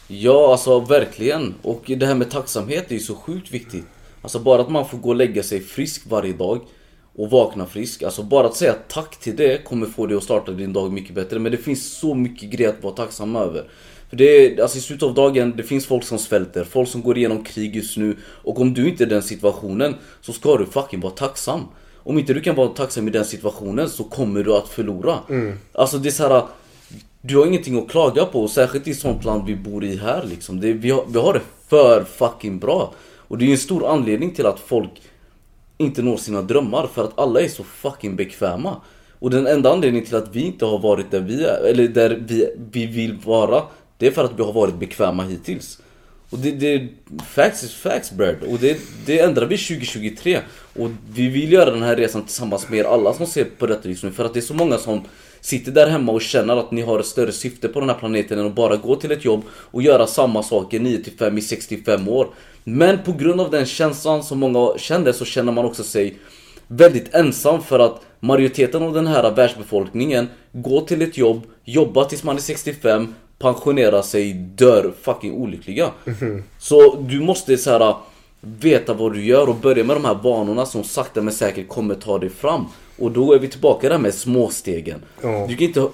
Ja, 0.08 0.52
alltså 0.52 0.80
verkligen. 0.80 1.54
Och 1.62 1.84
det 1.88 2.06
här 2.06 2.16
med 2.16 2.32
tacksamhet 2.32 2.86
är 2.90 2.94
ju 2.94 3.00
så 3.00 3.16
sjukt 3.16 3.52
viktigt. 3.52 3.86
Alltså 4.22 4.40
bara 4.40 4.62
att 4.62 4.70
man 4.70 4.88
får 4.88 4.98
gå 4.98 5.10
och 5.10 5.16
lägga 5.16 5.44
sig 5.44 5.62
frisk 5.62 6.02
varje 6.10 6.34
dag 6.34 6.62
och 7.16 7.30
vakna 7.30 7.66
frisk. 7.66 8.04
Alltså 8.04 8.24
bara 8.24 8.48
att 8.48 8.56
säga 8.56 8.76
tack 8.88 9.20
till 9.20 9.36
det 9.36 9.66
kommer 9.66 9.88
få 9.88 10.06
dig 10.06 10.18
att 10.18 10.24
starta 10.24 10.52
din 10.52 10.74
dag 10.74 10.92
mycket 10.92 11.16
bättre. 11.16 11.40
Men 11.40 11.52
det 11.52 11.58
finns 11.58 11.98
så 11.98 12.14
mycket 12.14 12.50
grejer 12.50 12.70
att 12.70 12.84
vara 12.84 12.96
tacksam 12.96 13.36
över. 13.36 13.70
För 14.10 14.18
det 14.18 14.26
är, 14.26 14.62
alltså 14.62 14.78
i 14.78 14.82
slutet 14.82 15.04
av 15.04 15.14
dagen, 15.14 15.54
det 15.58 15.64
finns 15.64 15.86
folk 15.86 16.04
som 16.04 16.18
svälter, 16.18 16.64
folk 16.64 16.90
som 16.90 17.02
går 17.02 17.18
igenom 17.18 17.44
krig 17.44 17.76
just 17.76 17.98
nu. 17.98 18.18
Och 18.24 18.62
om 18.62 18.74
du 18.74 18.90
inte 18.90 19.04
är 19.04 19.08
i 19.08 19.10
den 19.10 19.24
situationen 19.24 19.96
så 20.22 20.34
ska 20.34 20.58
du 20.58 20.66
fucking 20.66 21.00
vara 21.00 21.14
tacksam. 21.14 21.62
Om 22.08 22.20
inte 22.20 22.34
du 22.34 22.42
kan 22.42 22.56
vara 22.56 22.68
tacksam 22.68 23.08
i 23.08 23.12
den 23.12 23.26
situationen 23.26 23.90
så 23.90 24.04
kommer 24.04 24.44
du 24.44 24.54
att 24.56 24.68
förlora. 24.68 25.20
Alltså 25.74 25.98
det 25.98 26.10
är 26.10 26.12
så 26.12 26.28
här. 26.28 26.44
Du 27.22 27.38
har 27.38 27.46
ingenting 27.46 27.78
att 27.78 27.90
klaga 27.90 28.26
på, 28.26 28.48
särskilt 28.48 28.88
i 28.88 28.94
sånt 28.94 29.24
land 29.26 29.44
vi 29.46 29.56
bor 29.56 29.84
i 29.84 29.98
här 29.98 30.24
liksom. 30.30 30.60
Det, 30.60 30.74
vi, 30.74 30.92
har, 30.92 31.06
vi 31.08 31.20
har 31.20 31.34
det 31.34 31.42
för 31.68 32.04
fucking 32.04 32.60
bra. 32.60 32.94
Och 33.28 33.38
det 33.38 33.46
är 33.46 33.52
en 33.52 33.58
stor 33.58 33.88
anledning 33.88 34.34
till 34.34 34.46
att 34.46 34.60
folk 34.60 34.90
inte 35.78 36.02
når 36.02 36.18
sina 36.18 36.42
drömmar 36.42 36.88
för 36.94 37.04
att 37.04 37.20
alla 37.20 37.42
är 37.42 37.48
så 37.48 37.64
fucking 37.64 38.16
bekväma. 38.16 38.82
Och 39.20 39.30
den 39.30 39.48
enda 39.48 39.72
anledningen 39.72 40.06
till 40.06 40.16
att 40.16 40.36
vi 40.36 40.42
inte 40.42 40.66
har 40.66 40.80
varit 40.80 41.12
där 41.12 41.20
vi 41.20 41.44
är, 41.44 41.64
eller 41.64 41.88
där 41.88 42.24
vi, 42.28 42.50
vi 42.72 42.86
vill 42.86 43.18
vara, 43.26 43.64
det 43.98 44.08
är 44.08 44.12
för 44.12 44.24
att 44.24 44.40
vi 44.40 44.44
har 44.44 44.54
varit 44.54 44.80
bekväma 44.80 45.24
hittills. 45.24 45.80
Och 46.30 46.40
det, 46.40 46.52
det 46.52 46.88
facts 47.28 47.64
is 47.64 47.74
facts 47.74 48.12
Brad. 48.12 48.36
Och 48.50 48.60
det, 48.60 48.78
det 49.06 49.20
ändrar 49.20 49.46
vi 49.46 49.58
2023. 49.58 50.40
Och 50.74 50.90
vi 51.14 51.28
vill 51.28 51.52
göra 51.52 51.72
den 51.72 51.84
här 51.84 51.96
resan 51.96 52.24
tillsammans 52.24 52.70
med 52.70 52.80
er 52.80 52.84
alla 52.84 53.14
som 53.14 53.28
ser 53.28 53.46
på 53.46 53.68
detta 53.68 53.90
just 53.90 54.04
nu. 54.04 54.12
För 54.12 54.26
att 54.26 54.34
det 54.34 54.40
är 54.40 54.42
så 54.42 54.54
många 54.54 54.78
som 54.78 55.02
sitter 55.42 55.72
där 55.72 55.88
hemma 55.88 56.12
och 56.12 56.22
känner 56.22 56.58
att 56.58 56.72
ni 56.72 56.82
har 56.82 57.00
ett 57.00 57.06
större 57.06 57.32
syfte 57.32 57.68
på 57.68 57.80
den 57.80 57.90
här 57.90 57.96
planeten 57.96 58.40
än 58.40 58.46
att 58.46 58.56
bara 58.56 58.76
gå 58.76 58.96
till 58.96 59.12
ett 59.12 59.26
jobb 59.26 59.44
och 59.50 59.82
göra 59.82 60.08
samma 60.08 60.44
saker 60.44 60.80
9 60.80 61.04
till 61.04 61.18
5 61.18 61.38
i 61.38 61.42
65 61.42 62.08
år. 62.08 62.28
Men 62.64 63.04
på 63.04 63.12
grund 63.12 63.42
av 63.42 63.52
den 63.52 63.66
känslan 63.66 64.24
som 64.24 64.40
många 64.40 64.78
känner 64.78 65.12
så 65.12 65.26
känner 65.26 65.52
man 65.52 65.66
också 65.66 65.84
sig 65.84 66.18
väldigt 66.68 67.14
ensam 67.14 67.64
för 67.64 67.80
att 67.80 68.02
majoriteten 68.20 68.84
av 68.84 68.94
den 68.94 69.08
här 69.08 69.32
världsbefolkningen 69.32 70.28
går 70.52 70.82
till 70.82 71.02
ett 71.02 71.18
jobb, 71.18 71.42
jobbar 71.64 72.06
tills 72.06 72.24
man 72.24 72.36
är 72.36 72.42
65, 72.42 73.14
pensionerar 73.40 74.02
sig, 74.02 74.34
dör 74.34 74.94
fucking 75.02 75.34
olyckliga. 75.34 75.92
Så 76.60 76.96
du 76.96 77.20
måste 77.20 77.58
så 77.58 77.70
här 77.72 77.96
veta 78.42 78.94
vad 78.94 79.14
du 79.14 79.26
gör 79.26 79.50
och 79.50 79.56
börja 79.56 79.84
med 79.84 79.96
de 79.96 80.06
här 80.06 80.16
vanorna 80.24 80.66
som 80.66 80.84
sakta 80.84 81.22
men 81.22 81.34
säkert 81.34 81.68
kommer 81.68 81.96
ta 81.96 82.18
dig 82.20 82.30
fram. 82.30 82.66
Och 83.00 83.12
då 83.12 83.34
är 83.34 83.40
vi 83.40 83.48
tillbaka 83.48 83.90
där 83.90 83.98
med 83.98 84.14
småstegen. 84.14 85.02
Ja. 85.22 85.46
Du 85.50 85.56
kan 85.56 85.68
inte, 85.68 85.88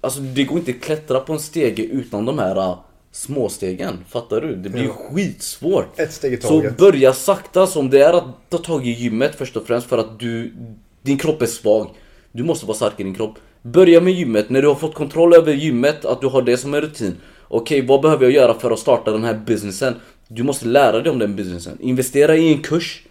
alltså 0.00 0.20
det 0.20 0.44
går 0.44 0.58
inte 0.58 0.70
att 0.70 0.80
klättra 0.80 1.20
på 1.20 1.32
en 1.32 1.38
stege 1.40 1.82
utan 1.82 2.24
de 2.24 2.38
här 2.38 2.58
uh, 2.58 2.78
småstegen. 3.12 3.98
Fattar 4.08 4.40
du? 4.40 4.56
Det 4.56 4.68
blir 4.68 4.84
Ja. 4.84 4.90
skitsvårt. 5.14 6.00
Ett 6.00 6.12
steg 6.12 6.32
i 6.32 6.40
Så 6.40 6.48
taget. 6.48 6.76
börja 6.76 7.12
sakta 7.12 7.66
som 7.66 7.90
det 7.90 8.00
är 8.02 8.12
att 8.12 8.24
ta 8.48 8.58
tag 8.58 8.86
i 8.86 8.90
gymmet 8.90 9.34
först 9.34 9.56
och 9.56 9.66
främst 9.66 9.86
för 9.88 9.98
att 9.98 10.18
du, 10.20 10.54
din 11.02 11.18
kropp 11.18 11.42
är 11.42 11.46
svag. 11.46 11.88
Du 12.32 12.44
måste 12.44 12.66
vara 12.66 12.76
stark 12.76 13.00
i 13.00 13.02
din 13.04 13.14
kropp. 13.14 13.34
Börja 13.72 14.00
med 14.00 14.12
gymmet, 14.12 14.50
när 14.50 14.62
du 14.62 14.68
har 14.68 14.74
fått 14.74 14.94
kontroll 14.94 15.34
över 15.34 15.52
gymmet, 15.52 16.04
att 16.04 16.20
du 16.20 16.26
har 16.26 16.42
det 16.42 16.56
som 16.56 16.74
en 16.74 16.80
rutin. 16.80 17.16
Okej, 17.48 17.86
vad 17.86 18.02
behöver 18.02 18.24
jag 18.24 18.32
göra 18.32 18.54
för 18.54 18.70
att 18.70 18.78
starta 18.78 19.10
den 19.10 19.24
här 19.24 19.40
businessen? 19.46 19.94
Du 20.28 20.42
måste 20.42 20.66
lära 20.66 21.00
dig 21.00 21.12
om 21.12 21.18
den 21.18 21.36
businessen. 21.36 21.78
Investera 21.80 22.36
i 22.36 22.52
en 22.52 22.62
kurs. 22.62 23.02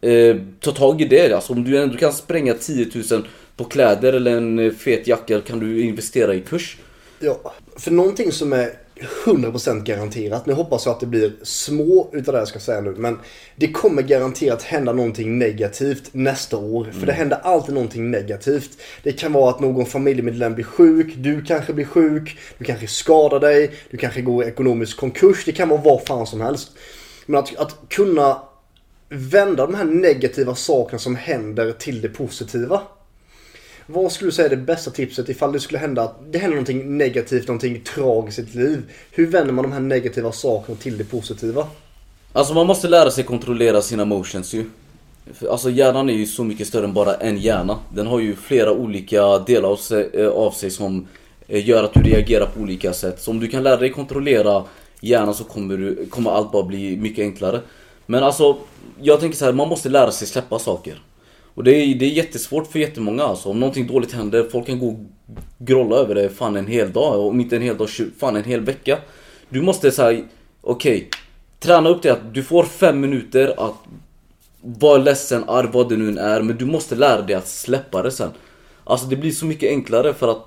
Eh, 0.00 0.36
ta 0.60 0.70
tag 0.70 1.02
i 1.02 1.04
det. 1.04 1.32
Alltså 1.32 1.52
om 1.52 1.64
du 1.64 1.82
ändå 1.82 1.96
kan 1.96 2.12
spränga 2.12 2.54
10 2.54 2.86
000 3.10 3.26
på 3.56 3.64
kläder 3.64 4.12
eller 4.12 4.36
en 4.36 4.74
fet 4.74 5.06
jacka 5.06 5.40
kan 5.40 5.58
du 5.58 5.80
investera 5.80 6.34
i 6.34 6.40
kurs. 6.40 6.76
Ja, 7.20 7.54
för 7.76 7.90
någonting 7.90 8.32
som 8.32 8.52
är 8.52 8.70
100% 9.24 9.84
garanterat. 9.84 10.46
Nu 10.46 10.52
hoppas 10.52 10.86
jag 10.86 10.92
att 10.92 11.00
det 11.00 11.06
blir 11.06 11.32
små 11.42 12.10
utav 12.12 12.34
det 12.34 12.38
jag 12.38 12.48
ska 12.48 12.58
säga 12.58 12.80
nu. 12.80 12.94
Men 12.96 13.18
det 13.56 13.72
kommer 13.72 14.02
garanterat 14.02 14.62
hända 14.62 14.92
någonting 14.92 15.38
negativt 15.38 16.08
nästa 16.12 16.56
år. 16.56 16.84
För 16.98 17.06
det 17.06 17.12
händer 17.12 17.38
alltid 17.42 17.74
någonting 17.74 18.10
negativt. 18.10 18.70
Det 19.02 19.12
kan 19.12 19.32
vara 19.32 19.50
att 19.50 19.60
någon 19.60 19.86
familjemedlem 19.86 20.54
blir 20.54 20.64
sjuk. 20.64 21.14
Du 21.16 21.44
kanske 21.44 21.72
blir 21.72 21.84
sjuk. 21.84 22.38
Du 22.58 22.64
kanske 22.64 22.86
skadar 22.86 23.40
dig. 23.40 23.70
Du 23.90 23.96
kanske 23.96 24.20
går 24.20 24.44
i 24.44 24.48
ekonomisk 24.48 24.96
konkurs. 24.96 25.44
Det 25.44 25.52
kan 25.52 25.68
vara 25.68 25.80
vad 25.80 26.02
fan 26.06 26.26
som 26.26 26.40
helst. 26.40 26.70
Men 27.26 27.40
att, 27.40 27.56
att 27.56 27.76
kunna 27.88 28.42
vända 29.08 29.66
de 29.66 29.74
här 29.74 29.84
negativa 29.84 30.54
sakerna 30.54 30.98
som 30.98 31.16
händer 31.16 31.72
till 31.72 32.00
det 32.00 32.08
positiva. 32.08 32.82
Vad 33.92 34.12
skulle 34.12 34.28
du 34.28 34.32
säga 34.32 34.46
är 34.46 34.50
det 34.50 34.56
bästa 34.56 34.90
tipset 34.90 35.28
ifall 35.28 35.52
det 35.52 35.60
skulle 35.60 35.78
hända 35.78 36.02
att 36.02 36.16
det 36.30 36.38
händer 36.38 36.56
någonting 36.56 36.98
negativt, 36.98 37.48
någonting 37.48 37.80
tragiskt 37.80 38.38
i 38.38 38.42
ditt 38.42 38.54
liv? 38.54 38.82
Hur 39.10 39.26
vänder 39.26 39.52
man 39.52 39.62
de 39.62 39.72
här 39.72 39.80
negativa 39.80 40.32
sakerna 40.32 40.78
till 40.78 40.98
det 40.98 41.04
positiva? 41.04 41.66
Alltså 42.32 42.54
man 42.54 42.66
måste 42.66 42.88
lära 42.88 43.10
sig 43.10 43.24
kontrollera 43.24 43.82
sina 43.82 44.02
emotions 44.02 44.54
ju. 44.54 44.64
Alltså 45.50 45.70
hjärnan 45.70 46.10
är 46.10 46.14
ju 46.14 46.26
så 46.26 46.44
mycket 46.44 46.66
större 46.66 46.84
än 46.84 46.94
bara 46.94 47.14
en 47.14 47.38
hjärna. 47.38 47.78
Den 47.94 48.06
har 48.06 48.20
ju 48.20 48.36
flera 48.36 48.72
olika 48.72 49.38
delar 49.38 49.68
av 49.68 49.76
sig, 49.76 50.10
eh, 50.12 50.28
av 50.28 50.50
sig 50.50 50.70
som 50.70 51.08
eh, 51.48 51.68
gör 51.68 51.84
att 51.84 51.94
du 51.94 52.00
reagerar 52.00 52.46
på 52.46 52.60
olika 52.60 52.92
sätt. 52.92 53.22
Så 53.22 53.30
om 53.30 53.40
du 53.40 53.48
kan 53.48 53.62
lära 53.62 53.76
dig 53.76 53.90
kontrollera 53.90 54.64
hjärnan 55.00 55.34
så 55.34 55.44
kommer, 55.44 55.76
du, 55.76 56.06
kommer 56.06 56.30
allt 56.30 56.52
bara 56.52 56.62
bli 56.62 56.96
mycket 56.96 57.22
enklare. 57.22 57.60
Men 58.06 58.22
alltså, 58.22 58.56
jag 59.00 59.20
tänker 59.20 59.38
så 59.38 59.44
här, 59.44 59.52
man 59.52 59.68
måste 59.68 59.88
lära 59.88 60.12
sig 60.12 60.28
släppa 60.28 60.58
saker. 60.58 61.02
Och 61.60 61.64
det 61.64 61.74
är, 61.74 61.94
det 61.94 62.04
är 62.04 62.10
jättesvårt 62.10 62.66
för 62.66 62.78
jättemånga 62.78 63.22
alltså. 63.22 63.48
Om 63.48 63.60
någonting 63.60 63.86
dåligt 63.86 64.12
händer, 64.12 64.48
folk 64.52 64.66
kan 64.66 64.78
gå 64.78 64.88
och 64.88 64.98
grolla 65.58 65.96
över 65.96 66.14
det 66.14 66.28
fan 66.28 66.56
en 66.56 66.66
hel 66.66 66.92
dag. 66.92 67.26
Om 67.26 67.40
inte 67.40 67.56
en 67.56 67.62
hel 67.62 67.76
dag, 67.76 67.88
fan 68.18 68.36
en 68.36 68.44
hel 68.44 68.60
vecka. 68.60 68.98
Du 69.48 69.62
måste 69.62 69.90
säga, 69.90 70.24
okej. 70.60 71.10
träna 71.58 71.88
upp 71.88 72.02
det 72.02 72.10
att 72.10 72.34
du 72.34 72.42
får 72.42 72.64
fem 72.64 73.00
minuter 73.00 73.54
att 73.68 73.74
vara 74.60 74.98
ledsen, 74.98 75.44
arg, 75.48 75.68
vad 75.72 75.88
det 75.88 75.96
nu 75.96 76.08
än 76.08 76.18
är. 76.18 76.42
Men 76.42 76.56
du 76.56 76.64
måste 76.64 76.94
lära 76.94 77.22
dig 77.22 77.36
att 77.36 77.48
släppa 77.48 78.02
det 78.02 78.10
sen. 78.10 78.30
Alltså 78.84 79.06
det 79.06 79.16
blir 79.16 79.32
så 79.32 79.46
mycket 79.46 79.70
enklare 79.70 80.14
för 80.14 80.28
att 80.28 80.44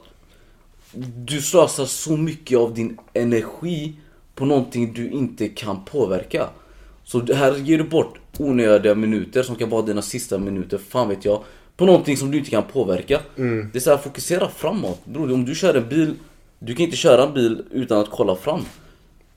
du 1.25 1.41
slösar 1.41 1.85
så 1.85 2.17
mycket 2.17 2.57
av 2.57 2.73
din 2.73 2.97
energi 3.13 3.93
på 4.35 4.45
någonting 4.45 4.93
du 4.93 5.09
inte 5.09 5.47
kan 5.47 5.85
påverka. 5.85 6.49
Så 7.03 7.33
här 7.33 7.55
ger 7.55 7.77
du 7.77 7.83
bort 7.83 8.19
onödiga 8.37 8.95
minuter 8.95 9.43
som 9.43 9.55
kan 9.55 9.69
vara 9.69 9.81
dina 9.81 10.01
sista 10.01 10.37
minuter, 10.37 10.79
fan 10.89 11.09
vet 11.09 11.25
jag. 11.25 11.43
På 11.77 11.85
någonting 11.85 12.17
som 12.17 12.31
du 12.31 12.37
inte 12.37 12.49
kan 12.49 12.63
påverka. 12.63 13.19
Det 13.35 13.75
är 13.75 13.79
så 13.79 13.89
här, 13.89 13.97
fokusera 13.97 14.49
framåt. 14.49 15.05
Bror, 15.05 15.33
om 15.33 15.45
du 15.45 15.55
kör 15.55 15.73
en 15.73 15.89
bil, 15.89 16.13
du 16.59 16.75
kan 16.75 16.85
inte 16.85 16.97
köra 16.97 17.23
en 17.23 17.33
bil 17.33 17.63
utan 17.71 17.99
att 17.99 18.09
kolla 18.09 18.35
fram. 18.35 18.61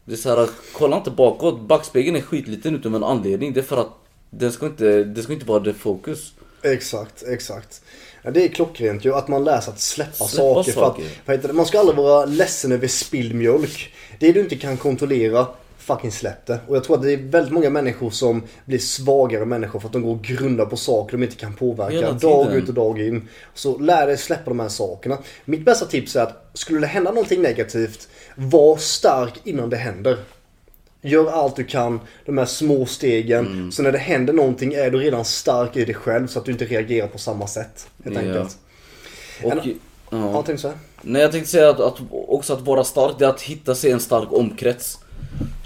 Det 0.04 0.12
är 0.12 0.16
så 0.16 0.36
här, 0.36 0.48
kolla 0.72 0.96
inte 0.96 1.10
bakåt. 1.10 1.60
Backspegeln 1.60 2.16
är 2.16 2.20
skitliten 2.20 2.74
utan 2.74 2.94
en 2.94 3.04
anledning. 3.04 3.52
Det 3.52 3.60
är 3.60 3.64
för 3.64 3.80
att 3.80 3.92
den 4.30 4.52
ska 4.52 4.66
inte, 4.66 5.04
det 5.04 5.22
ska 5.22 5.32
inte 5.32 5.46
vara 5.46 5.60
det 5.60 5.74
fokus. 5.74 6.32
Exakt, 6.62 7.22
exakt. 7.22 7.82
Ja, 8.22 8.30
det 8.30 8.44
är 8.44 8.48
klockrent 8.48 9.04
ju 9.04 9.14
att 9.14 9.28
man 9.28 9.44
lär 9.44 9.60
sig 9.60 9.72
att 9.72 9.80
släppa, 9.80 10.12
Släppa 10.12 10.54
saker. 10.54 10.72
För 10.72 10.82
att, 10.82 10.96
saker. 10.96 11.32
heter 11.32 11.48
det? 11.48 11.54
Man 11.54 11.66
ska 11.66 11.78
aldrig 11.80 11.96
vara 11.96 12.24
ledsen 12.24 12.72
över 12.72 12.88
spilld 12.88 13.34
mjölk. 13.34 13.94
Det 14.18 14.32
du 14.32 14.40
inte 14.40 14.56
kan 14.56 14.76
kontrollera, 14.76 15.46
fucking 15.86 16.12
släpp 16.12 16.46
det. 16.46 16.58
Och 16.68 16.76
jag 16.76 16.84
tror 16.84 16.96
att 16.96 17.02
det 17.02 17.12
är 17.12 17.16
väldigt 17.16 17.52
många 17.52 17.70
människor 17.70 18.10
som 18.10 18.42
blir 18.64 18.78
svagare 18.78 19.44
människor 19.44 19.80
för 19.80 19.86
att 19.88 19.92
de 19.92 20.02
går 20.02 20.10
och 20.14 20.22
grundar 20.22 20.66
på 20.66 20.76
saker 20.76 21.16
de 21.16 21.22
inte 21.24 21.36
kan 21.36 21.54
påverka. 21.54 22.12
Dag 22.12 22.54
ut 22.54 22.68
och 22.68 22.74
dag 22.74 23.00
in. 23.00 23.28
Så 23.54 23.78
lär 23.78 24.06
dig 24.06 24.16
släppa 24.18 24.50
de 24.50 24.60
här 24.60 24.68
sakerna. 24.68 25.18
Mitt 25.44 25.64
bästa 25.64 25.86
tips 25.86 26.16
är 26.16 26.22
att 26.22 26.50
skulle 26.54 26.80
det 26.80 26.86
hända 26.86 27.10
någonting 27.10 27.42
negativt, 27.42 28.08
var 28.34 28.76
stark 28.76 29.32
innan 29.44 29.70
det 29.70 29.76
händer. 29.76 30.18
Gör 31.02 31.30
allt 31.32 31.56
du 31.56 31.64
kan, 31.64 32.00
de 32.24 32.38
här 32.38 32.44
små 32.46 32.86
stegen. 32.86 33.46
Mm. 33.46 33.72
Så 33.72 33.82
när 33.82 33.92
det 33.92 33.98
händer 33.98 34.32
någonting 34.32 34.74
är 34.74 34.90
du 34.90 34.98
redan 34.98 35.24
stark 35.24 35.76
i 35.76 35.84
dig 35.84 35.94
själv 35.94 36.26
så 36.26 36.38
att 36.38 36.44
du 36.44 36.52
inte 36.52 36.64
reagerar 36.64 37.08
på 37.08 37.18
samma 37.18 37.46
sätt. 37.46 37.88
Helt 38.04 38.16
Ja. 38.16 38.22
enkelt. 38.22 38.58
Och, 39.44 39.52
En- 39.52 39.60
ja. 39.64 39.72
Ja, 40.32 40.42
tänkte 40.42 40.62
så 40.62 40.68
här. 40.68 40.76
Nej 41.02 41.22
jag 41.22 41.32
tänkte 41.32 41.50
säga 41.50 41.70
att, 41.70 41.80
att 41.80 41.98
också 42.10 42.52
att 42.52 42.60
vara 42.60 42.84
stark, 42.84 43.14
det 43.18 43.24
är 43.24 43.28
att 43.28 43.42
hitta 43.42 43.74
sig 43.74 43.90
en 43.90 44.00
stark 44.00 44.32
omkrets. 44.32 44.98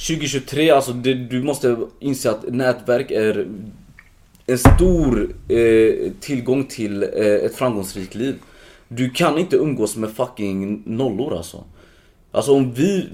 2023, 0.06 0.70
alltså 0.70 0.92
det, 0.92 1.14
du 1.14 1.42
måste 1.42 1.76
inse 2.00 2.30
att 2.30 2.44
nätverk 2.48 3.10
är 3.10 3.46
en 4.46 4.58
stor 4.58 5.34
eh, 5.48 6.12
tillgång 6.20 6.64
till 6.64 7.02
eh, 7.02 7.26
ett 7.26 7.54
framgångsrikt 7.54 8.14
liv. 8.14 8.34
Du 8.88 9.10
kan 9.10 9.38
inte 9.38 9.56
umgås 9.56 9.96
med 9.96 10.10
fucking 10.10 10.82
nollor 10.86 11.36
alltså. 11.36 11.64
Alltså 12.32 12.52
om 12.52 12.72
vi... 12.72 13.08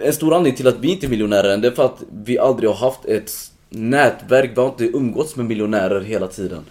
En 0.00 0.12
stor 0.12 0.34
anledning 0.34 0.56
till 0.56 0.68
att 0.68 0.78
vi 0.80 0.88
inte 0.88 1.06
är 1.06 1.08
miljonärer 1.08 1.54
än, 1.54 1.60
det 1.60 1.68
är 1.68 1.72
för 1.72 1.84
att 1.84 2.02
vi 2.24 2.38
aldrig 2.38 2.70
har 2.70 2.76
haft 2.76 3.04
ett 3.04 3.32
nätverk, 3.68 4.50
vi 4.54 4.60
har 4.60 4.68
inte 4.68 4.84
umgåtts 4.84 5.36
med 5.36 5.46
miljonärer 5.46 6.00
hela 6.00 6.26
tiden. 6.26 6.64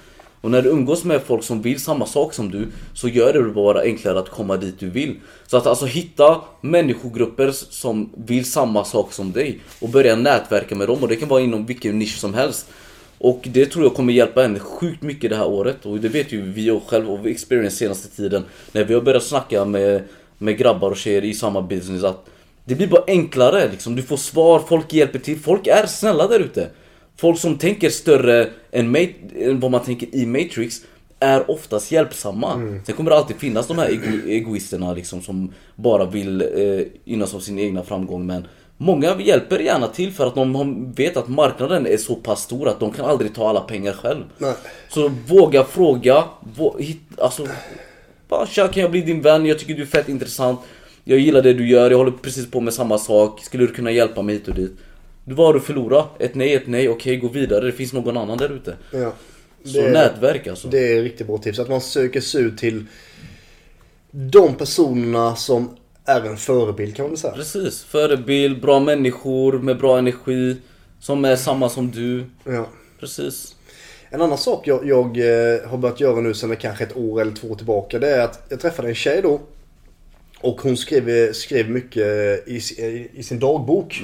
Och 0.43 0.51
när 0.51 0.61
du 0.61 0.69
umgås 0.69 1.03
med 1.03 1.21
folk 1.21 1.43
som 1.43 1.61
vill 1.61 1.79
samma 1.79 2.05
sak 2.05 2.33
som 2.33 2.51
du 2.51 2.67
så 2.93 3.07
gör 3.07 3.33
det 3.33 3.43
bara 3.43 3.81
enklare 3.81 4.19
att 4.19 4.29
komma 4.29 4.57
dit 4.57 4.79
du 4.79 4.89
vill. 4.89 5.15
Så 5.47 5.57
att 5.57 5.67
alltså 5.67 5.85
hitta 5.85 6.41
människogrupper 6.61 7.51
som 7.51 8.09
vill 8.15 8.45
samma 8.45 8.85
sak 8.85 9.13
som 9.13 9.31
dig 9.31 9.59
och 9.79 9.89
börja 9.89 10.15
nätverka 10.15 10.75
med 10.75 10.87
dem 10.87 10.97
och 11.01 11.07
det 11.07 11.15
kan 11.15 11.29
vara 11.29 11.41
inom 11.41 11.65
vilken 11.65 11.99
nisch 11.99 12.17
som 12.17 12.33
helst. 12.33 12.69
Och 13.17 13.41
det 13.43 13.65
tror 13.65 13.85
jag 13.85 13.93
kommer 13.93 14.13
hjälpa 14.13 14.43
en 14.43 14.59
sjukt 14.59 15.01
mycket 15.01 15.29
det 15.29 15.35
här 15.35 15.47
året 15.47 15.85
och 15.85 15.99
det 15.99 16.09
vet 16.09 16.31
ju 16.31 16.41
vi 16.41 16.71
och 16.71 16.83
själv 16.87 17.11
och 17.11 17.27
experience 17.27 17.77
senaste 17.77 18.15
tiden 18.15 18.43
när 18.71 18.83
vi 18.83 18.93
har 18.93 19.01
börjat 19.01 19.23
snacka 19.23 19.65
med, 19.65 20.03
med 20.37 20.57
grabbar 20.57 20.91
och 20.91 20.97
tjejer 20.97 21.23
i 21.23 21.33
samma 21.33 21.61
business 21.61 22.03
att 22.03 22.29
det 22.65 22.75
blir 22.75 22.87
bara 22.87 23.03
enklare 23.07 23.69
liksom. 23.71 23.95
Du 23.95 24.01
får 24.01 24.17
svar, 24.17 24.63
folk 24.69 24.93
hjälper 24.93 25.19
till, 25.19 25.39
folk 25.39 25.67
är 25.67 25.85
snälla 25.85 26.27
där 26.27 26.39
ute. 26.39 26.69
Folk 27.17 27.39
som 27.39 27.57
tänker 27.57 27.89
större 27.89 28.47
än, 28.71 28.95
än 29.39 29.59
vad 29.59 29.71
man 29.71 29.83
tänker 29.83 30.15
i 30.15 30.25
Matrix 30.25 30.81
är 31.19 31.51
oftast 31.51 31.91
hjälpsamma. 31.91 32.79
Sen 32.85 32.95
kommer 32.95 33.09
det 33.11 33.17
alltid 33.17 33.35
finnas 33.37 33.67
de 33.67 33.77
här 33.77 33.89
ego- 33.89 34.27
egoisterna 34.27 34.93
liksom 34.93 35.21
som 35.21 35.53
bara 35.75 36.05
vill 36.05 36.41
eh, 36.41 36.85
gynnas 37.05 37.33
av 37.35 37.39
sin 37.39 37.59
egna 37.59 37.83
framgång 37.83 38.25
men 38.25 38.47
Många 38.77 39.21
hjälper 39.21 39.59
gärna 39.59 39.87
till 39.87 40.11
för 40.11 40.27
att 40.27 40.35
de 40.35 40.91
vet 40.95 41.17
att 41.17 41.27
marknaden 41.27 41.87
är 41.87 41.97
så 41.97 42.15
pass 42.15 42.41
stor 42.43 42.67
att 42.67 42.79
de 42.79 42.91
kan 42.91 43.05
aldrig 43.05 43.35
ta 43.35 43.49
alla 43.49 43.59
pengar 43.59 43.93
själv. 43.93 44.23
Nej. 44.37 44.53
Så 44.89 45.11
våga 45.27 45.63
fråga. 45.63 46.23
Vå, 46.57 46.77
hit, 46.79 47.01
alltså, 47.17 47.47
bara 48.29 48.47
tja, 48.47 48.67
kan 48.67 48.81
jag 48.81 48.91
bli 48.91 49.01
din 49.01 49.21
vän? 49.21 49.45
Jag 49.45 49.59
tycker 49.59 49.73
du 49.75 49.81
är 49.81 49.85
fett 49.85 50.09
intressant. 50.09 50.59
Jag 51.03 51.19
gillar 51.19 51.41
det 51.41 51.53
du 51.53 51.67
gör, 51.69 51.91
jag 51.91 51.97
håller 51.97 52.11
precis 52.11 52.51
på 52.51 52.61
med 52.61 52.73
samma 52.73 52.97
sak. 52.97 53.43
Skulle 53.43 53.67
du 53.67 53.73
kunna 53.73 53.91
hjälpa 53.91 54.21
mig 54.21 54.35
hit 54.35 54.47
och 54.47 54.55
dit? 54.55 54.71
Du 55.25 55.35
du 55.53 55.59
att 55.59 55.65
förlora? 55.65 56.05
Ett 56.19 56.35
nej, 56.35 56.53
ett 56.53 56.67
nej. 56.67 56.89
Okej, 56.89 57.17
gå 57.17 57.27
vidare. 57.27 57.65
Det 57.65 57.71
finns 57.71 57.93
någon 57.93 58.17
annan 58.17 58.37
där 58.37 58.49
ute. 58.49 58.77
Ja. 58.91 59.13
Så 59.65 59.81
nätverk 59.81 60.47
alltså. 60.47 60.67
Det 60.67 60.97
är 60.97 61.01
riktigt 61.01 61.27
bra 61.27 61.37
tips. 61.37 61.59
Att 61.59 61.69
man 61.69 61.81
söker 61.81 62.21
sig 62.21 62.41
ut 62.41 62.57
till 62.57 62.85
de 64.11 64.55
personerna 64.55 65.35
som 65.35 65.77
är 66.05 66.21
en 66.21 66.37
förebild 66.37 66.95
kan 66.95 67.03
man 67.03 67.11
väl 67.11 67.17
säga. 67.17 67.33
Precis. 67.33 67.83
Förebild, 67.83 68.61
bra 68.61 68.79
människor 68.79 69.59
med 69.59 69.77
bra 69.77 69.97
energi. 69.97 70.57
Som 70.99 71.25
är 71.25 71.35
samma 71.35 71.69
som 71.69 71.91
du. 71.91 72.25
Ja. 72.43 72.67
Precis. 72.99 73.55
En 74.09 74.21
annan 74.21 74.37
sak 74.37 74.67
jag, 74.67 74.87
jag 74.87 75.05
eh, 75.17 75.69
har 75.69 75.77
börjat 75.77 75.99
göra 75.99 76.21
nu 76.21 76.33
sen 76.33 76.55
kanske 76.55 76.83
ett 76.83 76.97
år 76.97 77.21
eller 77.21 77.31
två 77.31 77.55
tillbaka. 77.55 77.99
Det 77.99 78.09
är 78.09 78.21
att 78.21 78.45
jag 78.49 78.59
träffade 78.59 78.87
en 78.87 78.95
tjej 78.95 79.21
då. 79.21 79.41
Och 80.39 80.61
hon 80.61 80.77
skrev, 80.77 81.33
skrev 81.33 81.69
mycket 81.69 82.07
i, 82.47 82.55
i, 82.77 83.09
i 83.13 83.23
sin 83.23 83.39
dagbok. 83.39 84.01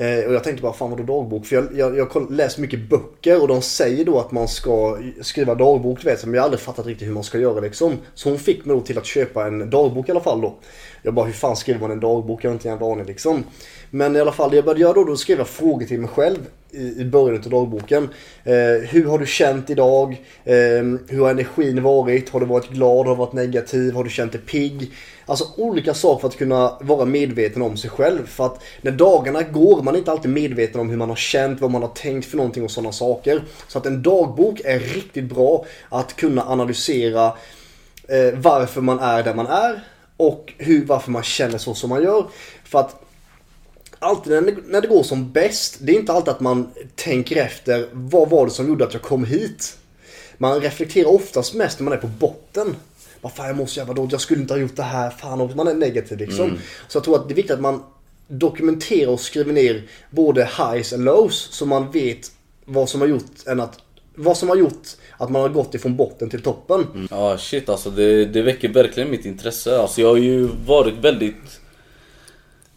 Eh, 0.00 0.26
och 0.26 0.34
jag 0.34 0.44
tänkte 0.44 0.62
bara, 0.62 0.72
fan 0.72 0.90
vadå 0.90 1.02
dagbok? 1.02 1.46
För 1.46 1.56
jag, 1.56 1.76
jag, 1.76 1.98
jag 1.98 2.30
läser 2.30 2.60
mycket 2.60 2.90
böcker 2.90 3.42
och 3.42 3.48
de 3.48 3.62
säger 3.62 4.04
då 4.04 4.18
att 4.18 4.32
man 4.32 4.48
ska 4.48 4.98
skriva 5.20 5.54
dagbok, 5.54 6.02
du 6.02 6.10
vet. 6.10 6.24
Men 6.24 6.34
jag 6.34 6.40
har 6.40 6.44
aldrig 6.44 6.60
fattat 6.60 6.86
riktigt 6.86 7.08
hur 7.08 7.12
man 7.12 7.24
ska 7.24 7.38
göra 7.38 7.60
liksom. 7.60 7.96
Så 8.14 8.28
hon 8.28 8.38
fick 8.38 8.64
mig 8.64 8.76
då 8.76 8.82
till 8.82 8.98
att 8.98 9.06
köpa 9.06 9.46
en 9.46 9.70
dagbok 9.70 10.08
i 10.08 10.10
alla 10.10 10.20
fall 10.20 10.40
då. 10.40 10.58
Jag 11.02 11.14
bara, 11.14 11.26
hur 11.26 11.32
fan 11.32 11.56
skriver 11.56 11.80
man 11.80 11.90
en 11.90 12.00
dagbok? 12.00 12.44
Jag 12.44 12.50
har 12.50 12.54
inte 12.54 12.70
en 12.70 12.82
aning 12.82 13.04
liksom. 13.04 13.44
Men 13.90 14.16
i 14.16 14.20
alla 14.20 14.32
fall, 14.32 14.50
det 14.50 14.56
jag 14.56 14.64
började 14.64 14.80
göra 14.80 14.92
då, 14.92 15.04
då 15.04 15.16
skrev 15.16 15.38
jag 15.38 15.48
frågor 15.48 15.86
till 15.86 16.00
mig 16.00 16.08
själv 16.08 16.38
i, 16.70 17.00
i 17.00 17.04
början 17.04 17.42
av 17.44 17.50
dagboken. 17.50 18.08
Eh, 18.44 18.88
hur 18.88 19.04
har 19.04 19.18
du 19.18 19.26
känt 19.26 19.70
idag? 19.70 20.12
Eh, 20.44 20.54
hur 21.08 21.20
har 21.20 21.30
energin 21.30 21.82
varit? 21.82 22.28
Har 22.28 22.40
du 22.40 22.46
varit 22.46 22.70
glad? 22.70 23.06
Har 23.06 23.14
du 23.14 23.18
varit 23.18 23.32
negativ? 23.32 23.94
Har 23.94 24.04
du 24.04 24.10
känt 24.10 24.32
dig 24.32 24.40
pigg? 24.40 24.92
Alltså 25.26 25.44
olika 25.56 25.94
saker 25.94 26.20
för 26.20 26.28
att 26.28 26.36
kunna 26.36 26.78
vara 26.80 27.04
medveten 27.04 27.62
om 27.62 27.76
sig 27.76 27.90
själv. 27.90 28.26
För 28.26 28.46
att 28.46 28.62
när 28.80 28.92
dagarna 28.92 29.42
går, 29.42 29.82
man 29.82 29.94
är 29.94 29.98
inte 29.98 30.12
alltid 30.12 30.30
medveten 30.30 30.80
om 30.80 30.90
hur 30.90 30.96
man 30.96 31.08
har 31.08 31.16
känt, 31.16 31.60
vad 31.60 31.70
man 31.70 31.82
har 31.82 31.88
tänkt 31.88 32.26
för 32.26 32.36
någonting 32.36 32.64
och 32.64 32.70
sådana 32.70 32.92
saker. 32.92 33.42
Så 33.68 33.78
att 33.78 33.86
en 33.86 34.02
dagbok 34.02 34.60
är 34.64 34.78
riktigt 34.78 35.24
bra 35.24 35.64
att 35.88 36.16
kunna 36.16 36.44
analysera 36.46 37.26
eh, 38.08 38.34
varför 38.34 38.80
man 38.80 38.98
är 38.98 39.22
där 39.22 39.34
man 39.34 39.46
är 39.46 39.84
och 40.16 40.52
hur, 40.58 40.84
varför 40.84 41.10
man 41.10 41.22
känner 41.22 41.58
så 41.58 41.74
som 41.74 41.90
man 41.90 42.02
gör. 42.02 42.26
För 42.64 42.78
att 42.78 43.07
alltid 43.98 44.32
när 44.32 44.40
det, 44.40 44.56
när 44.66 44.80
det 44.80 44.88
går 44.88 45.02
som 45.02 45.32
bäst, 45.32 45.76
det 45.80 45.92
är 45.92 45.98
inte 45.98 46.12
alltid 46.12 46.28
att 46.28 46.40
man 46.40 46.68
tänker 46.94 47.36
efter 47.36 47.88
vad 47.92 48.30
var 48.30 48.46
det 48.46 48.52
som 48.52 48.68
gjorde 48.68 48.84
att 48.84 48.92
jag 48.92 49.02
kom 49.02 49.24
hit. 49.24 49.78
Man 50.38 50.60
reflekterar 50.60 51.08
oftast 51.08 51.54
mest 51.54 51.78
när 51.78 51.84
man 51.84 51.92
är 51.92 51.96
på 51.96 52.06
botten. 52.06 52.76
Vad 53.20 53.32
fan 53.32 53.46
jag 53.46 53.56
mår 53.56 53.66
så 53.66 53.78
jävla 53.78 53.94
dåligt, 53.94 54.12
jag 54.12 54.20
skulle 54.20 54.40
inte 54.40 54.54
ha 54.54 54.60
gjort 54.60 54.76
det 54.76 54.82
här, 54.82 55.10
fan 55.10 55.40
och 55.40 55.56
man 55.56 55.68
är 55.68 55.74
negativ 55.74 56.18
liksom. 56.18 56.58
Så 56.88 56.96
jag 56.96 57.04
tror 57.04 57.16
att 57.16 57.28
det 57.28 57.34
är 57.34 57.36
viktigt 57.36 57.54
att 57.54 57.60
man 57.60 57.82
dokumenterar 58.28 59.10
och 59.10 59.20
skriver 59.20 59.52
ner 59.52 59.82
både 60.10 60.44
highs 60.44 60.92
and 60.92 61.04
lows 61.04 61.48
så 61.50 61.66
man 61.66 61.90
vet 61.90 62.32
vad 62.64 62.88
som 62.88 63.00
har 63.00 63.08
gjort 63.08 63.46
en 63.46 63.60
att 63.60 63.78
vad 64.14 64.36
som 64.36 64.48
har 64.48 64.56
gjort 64.56 64.88
att 65.16 65.30
man 65.30 65.42
har 65.42 65.48
gått 65.48 65.74
ifrån 65.74 65.96
botten 65.96 66.30
till 66.30 66.42
toppen. 66.42 67.08
Ja 67.10 67.38
shit 67.38 67.68
alltså 67.68 67.90
det, 67.90 68.24
det 68.24 68.42
väcker 68.42 68.68
verkligen 68.68 69.10
mitt 69.10 69.24
intresse. 69.24 69.78
Alltså 69.78 70.00
jag 70.00 70.08
har 70.08 70.16
ju 70.16 70.48
varit 70.66 70.94
väldigt 70.94 71.60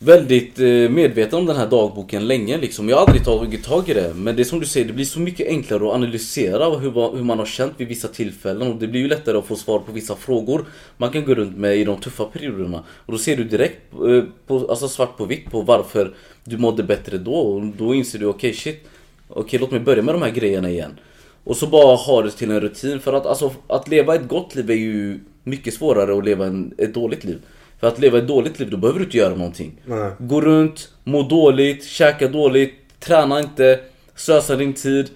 Väldigt 0.03 0.59
eh, 0.59 0.65
medveten 0.89 1.39
om 1.39 1.45
den 1.45 1.55
här 1.55 1.67
dagboken 1.67 2.27
länge 2.27 2.57
liksom. 2.57 2.89
Jag 2.89 2.97
har 2.97 3.05
aldrig 3.05 3.25
tagit 3.25 3.63
tag 3.63 3.89
i 3.89 3.93
det. 3.93 4.13
Men 4.15 4.35
det 4.35 4.41
är 4.41 4.43
som 4.43 4.59
du 4.59 4.65
säger, 4.65 4.87
det 4.87 4.93
blir 4.93 5.05
så 5.05 5.19
mycket 5.19 5.47
enklare 5.47 5.87
att 5.87 5.93
analysera 5.93 6.69
hur, 6.77 7.23
man- 7.23 7.39
har 7.39 7.45
känt 7.45 7.73
vid 7.77 7.87
vissa 7.87 8.07
tillfällen. 8.07 8.71
Och 8.71 8.75
det 8.75 8.87
blir 8.87 9.01
ju 9.01 9.07
lättare 9.07 9.37
att 9.37 9.45
få 9.45 9.55
svar 9.55 9.79
på 9.79 9.91
vissa 9.91 10.15
frågor 10.15 10.65
man 10.97 11.09
kan 11.11 11.25
gå 11.25 11.33
runt 11.35 11.57
med 11.57 11.77
i 11.77 11.83
de 11.83 11.99
tuffa 12.01 12.25
perioderna. 12.25 12.83
Och 13.05 13.11
då 13.13 13.17
ser 13.17 13.37
du 13.37 13.43
direkt 13.43 13.93
eh, 13.93 14.23
på, 14.47 14.67
alltså 14.69 14.87
svart 14.87 15.17
på 15.17 15.25
vitt 15.25 15.51
på 15.51 15.61
varför 15.61 16.13
du 16.43 16.57
mådde 16.57 16.83
bättre 16.83 17.17
då. 17.17 17.33
Och 17.33 17.61
då 17.65 17.93
inser 17.95 18.19
du, 18.19 18.25
okej 18.25 18.53
shit. 18.53 18.83
Okej 19.27 19.59
låt 19.59 19.71
mig 19.71 19.79
börja 19.79 20.01
med 20.01 20.15
de 20.15 20.21
här 20.21 20.31
grejerna 20.31 20.69
igen. 20.69 20.99
Och 21.43 21.57
så 21.57 21.67
bara 21.67 21.95
ha 21.95 22.21
det 22.21 22.31
till 22.31 22.51
en 22.51 22.59
rutin. 22.61 22.99
För 22.99 23.13
att 23.13 23.25
alltså, 23.25 23.51
att 23.67 23.87
leva 23.87 24.15
ett 24.15 24.27
gott 24.27 24.55
liv 24.55 24.71
är 24.71 24.75
ju 24.75 25.19
mycket 25.43 25.73
svårare 25.73 26.17
att 26.17 26.25
leva 26.25 26.45
en, 26.45 26.73
ett 26.77 26.93
dåligt 26.93 27.23
liv. 27.23 27.41
För 27.81 27.87
att 27.87 27.99
leva 27.99 28.17
ett 28.17 28.27
dåligt 28.27 28.59
liv, 28.59 28.69
då 28.69 28.77
behöver 28.77 28.99
du 28.99 29.05
inte 29.05 29.17
göra 29.17 29.35
någonting. 29.35 29.71
Nej. 29.85 30.11
Gå 30.19 30.41
runt, 30.41 30.89
må 31.03 31.23
dåligt, 31.23 31.85
käka 31.85 32.27
dåligt, 32.27 32.73
träna 32.99 33.39
inte, 33.39 33.79
slösa 34.15 34.55
din 34.55 34.73
tid. 34.73 35.09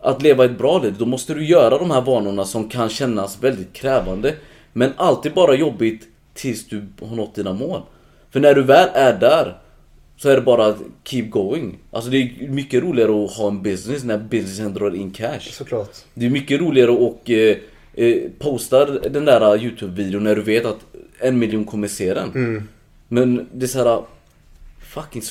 Att 0.00 0.22
leva 0.22 0.44
ett 0.44 0.58
bra 0.58 0.78
liv, 0.78 0.94
då 0.98 1.06
måste 1.06 1.34
du 1.34 1.44
göra 1.44 1.78
de 1.78 1.90
här 1.90 2.00
vanorna 2.00 2.44
som 2.44 2.68
kan 2.68 2.88
kännas 2.88 3.42
väldigt 3.42 3.72
krävande. 3.72 4.34
Men 4.72 4.92
alltid 4.96 5.34
bara 5.34 5.54
jobbigt 5.54 6.02
tills 6.34 6.68
du 6.68 6.86
har 7.00 7.16
nått 7.16 7.34
dina 7.34 7.52
mål. 7.52 7.82
För 8.30 8.40
när 8.40 8.54
du 8.54 8.62
väl 8.62 8.88
är 8.94 9.18
där, 9.18 9.58
så 10.16 10.28
är 10.28 10.34
det 10.34 10.40
bara 10.40 10.66
att 10.66 10.78
keep 11.04 11.28
going. 11.30 11.78
Alltså 11.90 12.10
det 12.10 12.16
är 12.16 12.48
mycket 12.48 12.82
roligare 12.82 13.24
att 13.24 13.32
ha 13.32 13.48
en 13.48 13.62
business 13.62 14.04
när 14.04 14.18
businessen 14.18 14.74
drar 14.74 14.94
in 14.94 15.10
cash. 15.10 15.40
Såklart. 15.40 15.96
Det 16.14 16.26
är 16.26 16.30
mycket 16.30 16.60
roligare 16.60 16.92
att 16.92 17.28
eh, 17.28 17.56
eh, 17.94 18.30
posta 18.38 18.84
den 18.84 19.24
där 19.24 19.56
Youtube-videon 19.56 20.20
när 20.20 20.36
du 20.36 20.42
vet 20.42 20.64
att 20.66 20.78
en 21.18 21.38
miljon 21.38 21.64
kommer 21.64 21.88
se 21.88 22.14
den. 22.14 22.68
Men 23.08 23.46
det 23.52 23.66
är 23.66 23.68
såhär... 23.68 24.02
Fucking 24.94 25.22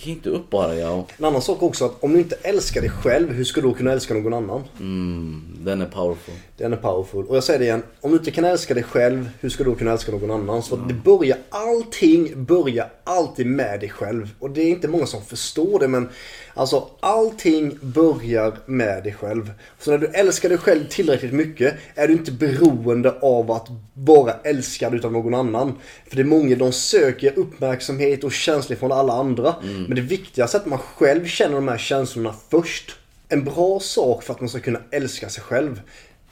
ge 0.00 0.12
inte 0.12 0.30
upp 0.30 0.50
bara 0.50 0.74
ja. 0.74 1.06
En 1.18 1.24
annan 1.24 1.42
sak 1.42 1.62
också 1.62 1.84
att 1.84 2.04
om 2.04 2.12
du 2.12 2.18
inte 2.18 2.36
älskar 2.42 2.80
dig 2.80 2.90
själv, 2.90 3.32
hur 3.32 3.44
ska 3.44 3.60
du 3.60 3.68
då 3.68 3.74
kunna 3.74 3.92
älska 3.92 4.14
någon 4.14 4.34
annan? 4.34 4.64
Mm, 4.78 5.42
den 5.58 5.80
är 5.82 5.86
powerful. 5.86 6.34
Den 6.56 6.72
är 6.72 6.76
powerful. 6.76 7.26
Och 7.26 7.36
jag 7.36 7.44
säger 7.44 7.58
det 7.58 7.64
igen, 7.64 7.82
om 8.00 8.10
du 8.10 8.16
inte 8.16 8.30
kan 8.30 8.44
älska 8.44 8.74
dig 8.74 8.82
själv, 8.82 9.28
hur 9.40 9.48
ska 9.48 9.64
du 9.64 9.70
då 9.70 9.76
kunna 9.76 9.92
älska 9.92 10.12
någon 10.12 10.30
annan? 10.30 10.62
Så 10.62 10.74
att 10.74 10.88
det 10.88 10.94
börjar, 10.94 11.38
allting 11.50 12.44
börjar 12.44 12.90
alltid 13.04 13.46
med 13.46 13.80
dig 13.80 13.88
själv. 13.88 14.28
Och 14.38 14.50
det 14.50 14.62
är 14.62 14.68
inte 14.68 14.88
många 14.88 15.06
som 15.06 15.22
förstår 15.22 15.78
det 15.78 15.88
men 15.88 16.08
alltså 16.54 16.88
allting 17.00 17.78
börjar 17.82 18.58
med 18.66 19.04
dig 19.04 19.12
själv. 19.12 19.52
Så 19.78 19.90
när 19.90 19.98
du 19.98 20.06
älskar 20.06 20.48
dig 20.48 20.58
själv 20.58 20.88
tillräckligt 20.88 21.32
mycket 21.32 21.74
är 21.94 22.08
du 22.08 22.12
inte 22.12 22.32
beroende 22.32 23.10
av 23.20 23.50
att 23.50 23.66
vara 23.94 24.32
älskad 24.44 24.94
utav 24.94 25.12
någon 25.12 25.34
annan. 25.34 25.74
För 26.08 26.16
det 26.16 26.22
är 26.22 26.26
många, 26.26 26.56
de 26.56 26.72
söker 26.72 27.38
uppmärksamhet 27.38 28.24
och 28.24 28.32
känslor 28.32 28.76
från 28.76 28.92
alla 28.92 29.12
andra. 29.12 29.54
Men 29.62 29.94
det 29.94 30.02
viktigaste 30.02 30.56
är 30.56 30.60
att 30.60 30.66
man 30.66 30.78
själv 30.78 31.26
känner 31.26 31.54
de 31.54 31.68
här 31.68 31.78
känslorna 31.78 32.34
först. 32.50 32.96
En 33.28 33.44
bra 33.44 33.80
sak 33.80 34.22
för 34.22 34.34
att 34.34 34.40
man 34.40 34.48
ska 34.48 34.60
kunna 34.60 34.80
älska 34.90 35.28
sig 35.28 35.42
själv 35.42 35.80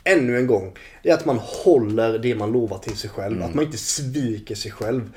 ännu 0.05 0.39
en 0.39 0.47
gång. 0.47 0.73
Det 1.03 1.11
är 1.11 1.15
att 1.15 1.25
man 1.25 1.39
håller 1.39 2.19
det 2.19 2.35
man 2.35 2.53
lovar 2.53 2.79
till 2.79 2.97
sig 2.97 3.11
själv. 3.11 3.43
Att 3.43 3.55
man 3.55 3.65
inte 3.65 3.79
sviker 3.79 4.55
sig 4.55 4.71
själv. 4.71 5.11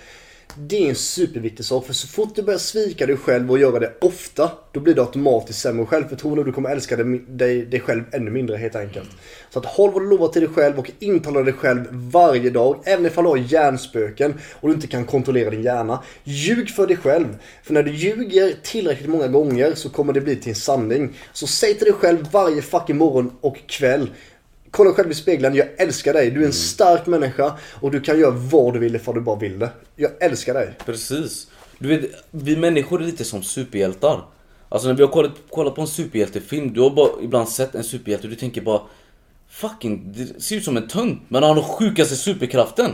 Det 0.58 0.86
är 0.86 0.90
en 0.90 0.96
superviktig 0.96 1.66
sak. 1.66 1.86
För 1.86 1.94
så 1.94 2.08
fort 2.08 2.36
du 2.36 2.42
börjar 2.42 2.60
svika 2.60 3.06
dig 3.06 3.18
själv 3.18 3.52
och 3.52 3.60
göra 3.60 3.80
det 3.80 3.94
ofta. 4.02 4.52
Då 4.72 4.80
blir 4.80 4.96
det 4.96 5.02
automatiskt 5.02 5.60
sämre 5.60 5.86
självförtroende 5.86 6.40
och 6.40 6.46
du 6.46 6.52
kommer 6.52 6.70
älska 6.70 6.96
dig, 6.96 7.20
dig, 7.28 7.66
dig 7.66 7.80
själv 7.80 8.04
ännu 8.12 8.32
mindre 8.32 8.58
helt 8.58 8.76
enkelt. 8.76 9.10
Så 9.50 9.60
att 9.60 9.66
håll 9.66 9.92
vad 9.92 10.02
du 10.02 10.10
lovar 10.10 10.28
till 10.28 10.42
dig 10.42 10.50
själv 10.50 10.80
och 10.80 10.92
intala 11.00 11.44
dig 11.44 11.54
själv 11.54 11.86
varje 11.92 12.50
dag. 12.50 12.84
Även 12.86 13.06
ifall 13.06 13.24
du 13.24 13.30
har 13.30 13.38
hjärnspöken 13.38 14.34
och 14.54 14.70
du 14.70 14.76
inte 14.76 14.88
kan 14.88 15.06
kontrollera 15.06 15.50
din 15.50 15.64
hjärna. 15.64 16.04
Ljug 16.24 16.70
för 16.70 16.88
dig 16.88 16.98
själv. 16.98 17.38
För 17.64 17.74
när 17.74 17.84
du 17.84 17.92
ljuger 17.92 18.54
tillräckligt 18.64 19.10
många 19.10 19.28
gånger 19.28 19.74
så 19.76 19.90
kommer 19.90 20.14
det 20.14 20.22
bli 20.22 20.36
till 20.36 20.50
en 20.50 20.56
sanning. 20.56 21.18
Så 21.34 21.48
säg 21.48 21.74
till 21.74 21.86
dig 21.86 21.94
själv 21.94 22.28
varje 22.32 22.62
fucking 22.62 22.98
morgon 22.98 23.32
och 23.42 23.58
kväll. 23.68 24.10
Kolla 24.72 24.94
själv 24.94 25.12
i 25.12 25.14
spegeln, 25.14 25.56
jag 25.56 25.68
älskar 25.78 26.14
dig. 26.14 26.32
Du 26.32 26.42
är 26.42 26.46
en 26.46 26.54
stark 26.54 27.08
människa 27.08 27.58
och 27.74 27.92
du 27.92 28.02
kan 28.02 28.20
göra 28.20 28.32
vad 28.32 28.74
du 28.74 28.80
vill 28.80 28.96
ifall 28.96 29.16
du 29.16 29.22
bara 29.22 29.40
vill 29.40 29.60
det. 29.60 29.70
Jag 29.96 30.12
älskar 30.20 30.54
dig. 30.54 30.74
Precis. 30.86 31.48
Du 31.80 31.88
vet, 31.88 32.12
vi 32.32 32.56
människor 32.56 33.02
är 33.02 33.06
lite 33.06 33.26
som 33.26 33.44
superhjältar. 33.44 34.26
Alltså 34.70 34.88
när 34.88 34.96
vi 34.96 35.04
har 35.04 35.12
kollat, 35.12 35.32
kollat 35.50 35.76
på 35.76 35.82
en 35.82 35.88
superhjältefilm, 35.88 36.74
du 36.74 36.82
har 36.82 36.90
bara 36.90 37.10
ibland 37.22 37.50
sett 37.50 37.76
en 37.76 37.84
superhjälte 37.84 38.28
och 38.28 38.32
du 38.32 38.36
tänker 38.36 38.62
bara 38.62 38.82
Fucking, 39.50 40.14
det 40.16 40.42
ser 40.42 40.56
ut 40.56 40.64
som 40.64 40.78
en 40.78 40.88
tönt, 40.88 41.22
men 41.28 41.44
han 41.44 41.58
har 41.58 41.64
sjukaste 41.64 42.16
superkraften. 42.16 42.92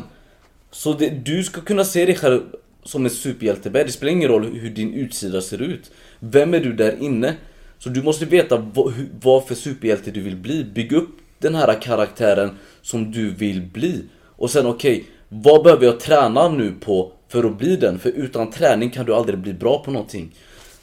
Så 0.71 0.93
det, 0.93 1.09
du 1.09 1.43
ska 1.43 1.61
kunna 1.61 1.83
se 1.83 2.05
dig 2.05 2.15
själv 2.15 2.41
som 2.83 3.05
en 3.05 3.11
superhjälte. 3.11 3.69
Det 3.69 3.91
spelar 3.91 4.11
ingen 4.11 4.29
roll 4.29 4.45
hur 4.45 4.69
din 4.69 4.93
utsida 4.93 5.41
ser 5.41 5.61
ut. 5.61 5.91
Vem 6.19 6.53
är 6.53 6.59
du 6.59 6.73
där 6.73 7.01
inne? 7.01 7.35
Så 7.79 7.89
du 7.89 8.03
måste 8.03 8.25
veta 8.25 8.57
vad, 8.57 8.93
vad 9.21 9.47
för 9.47 9.55
superhjälte 9.55 10.11
du 10.11 10.21
vill 10.21 10.35
bli. 10.35 10.63
Bygg 10.63 10.91
upp 10.91 11.09
den 11.39 11.55
här 11.55 11.81
karaktären 11.81 12.49
som 12.81 13.11
du 13.11 13.29
vill 13.29 13.61
bli. 13.61 14.03
Och 14.23 14.49
sen 14.49 14.65
okej, 14.65 15.05
vad 15.29 15.63
behöver 15.63 15.85
jag 15.85 15.99
träna 15.99 16.49
nu 16.49 16.73
på 16.79 17.11
för 17.27 17.43
att 17.43 17.57
bli 17.57 17.75
den? 17.75 17.99
För 17.99 18.09
utan 18.09 18.51
träning 18.51 18.89
kan 18.89 19.05
du 19.05 19.15
aldrig 19.15 19.39
bli 19.39 19.53
bra 19.53 19.83
på 19.83 19.91
någonting. 19.91 20.35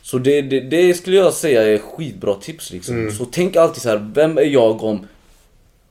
Så 0.02 0.18
det, 0.18 0.42
det, 0.42 0.60
det 0.60 0.94
skulle 0.94 1.16
jag 1.16 1.32
säga 1.32 1.62
är 1.62 1.78
skitbra 1.78 2.34
tips 2.34 2.72
liksom. 2.72 3.10
Så 3.10 3.24
tänk 3.24 3.56
alltid 3.56 3.82
så 3.82 3.88
här, 3.88 4.10
vem 4.14 4.38
är 4.38 4.42
jag 4.42 4.82
om 4.82 5.06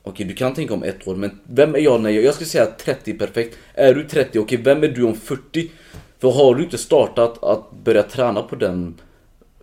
Okej 0.06 0.26
du 0.26 0.34
kan 0.34 0.54
tänka 0.54 0.74
om 0.74 0.82
ett 0.82 1.08
år 1.08 1.16
men 1.16 1.40
vem 1.44 1.74
är 1.74 1.78
jag 1.78 2.00
när 2.00 2.10
jag, 2.10 2.24
jag 2.24 2.34
skulle 2.34 2.48
säga 2.48 2.66
30 2.66 3.10
är 3.10 3.18
perfekt. 3.18 3.58
Är 3.74 3.94
du 3.94 4.04
30, 4.04 4.38
okej 4.38 4.58
vem 4.62 4.82
är 4.82 4.88
du 4.88 5.02
om 5.02 5.14
40? 5.14 5.70
För 6.18 6.30
har 6.30 6.54
du 6.54 6.64
inte 6.64 6.78
startat 6.78 7.44
att 7.44 7.70
börja 7.84 8.02
träna 8.02 8.42
på 8.42 8.56
den, 8.56 9.00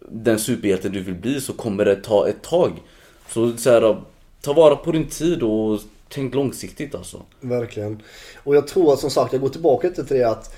den 0.09 0.39
superhjälten 0.39 0.91
du 0.91 0.99
vill 0.99 1.15
bli 1.15 1.41
så 1.41 1.53
kommer 1.53 1.85
det 1.85 1.95
ta 1.95 2.27
ett 2.27 2.41
tag. 2.41 2.71
Så, 3.29 3.57
så 3.57 3.69
här, 3.69 4.01
ta 4.41 4.53
vara 4.53 4.75
på 4.75 4.91
din 4.91 5.07
tid 5.07 5.43
och 5.43 5.79
tänk 6.09 6.35
långsiktigt 6.35 6.95
alltså. 6.95 7.21
Verkligen. 7.39 8.01
Och 8.43 8.55
jag 8.55 8.67
tror 8.67 8.93
att 8.93 8.99
som 8.99 9.09
sagt, 9.09 9.33
jag 9.33 9.41
går 9.41 9.49
tillbaka 9.49 9.89
till 9.89 10.05
det 10.05 10.23
att 10.23 10.55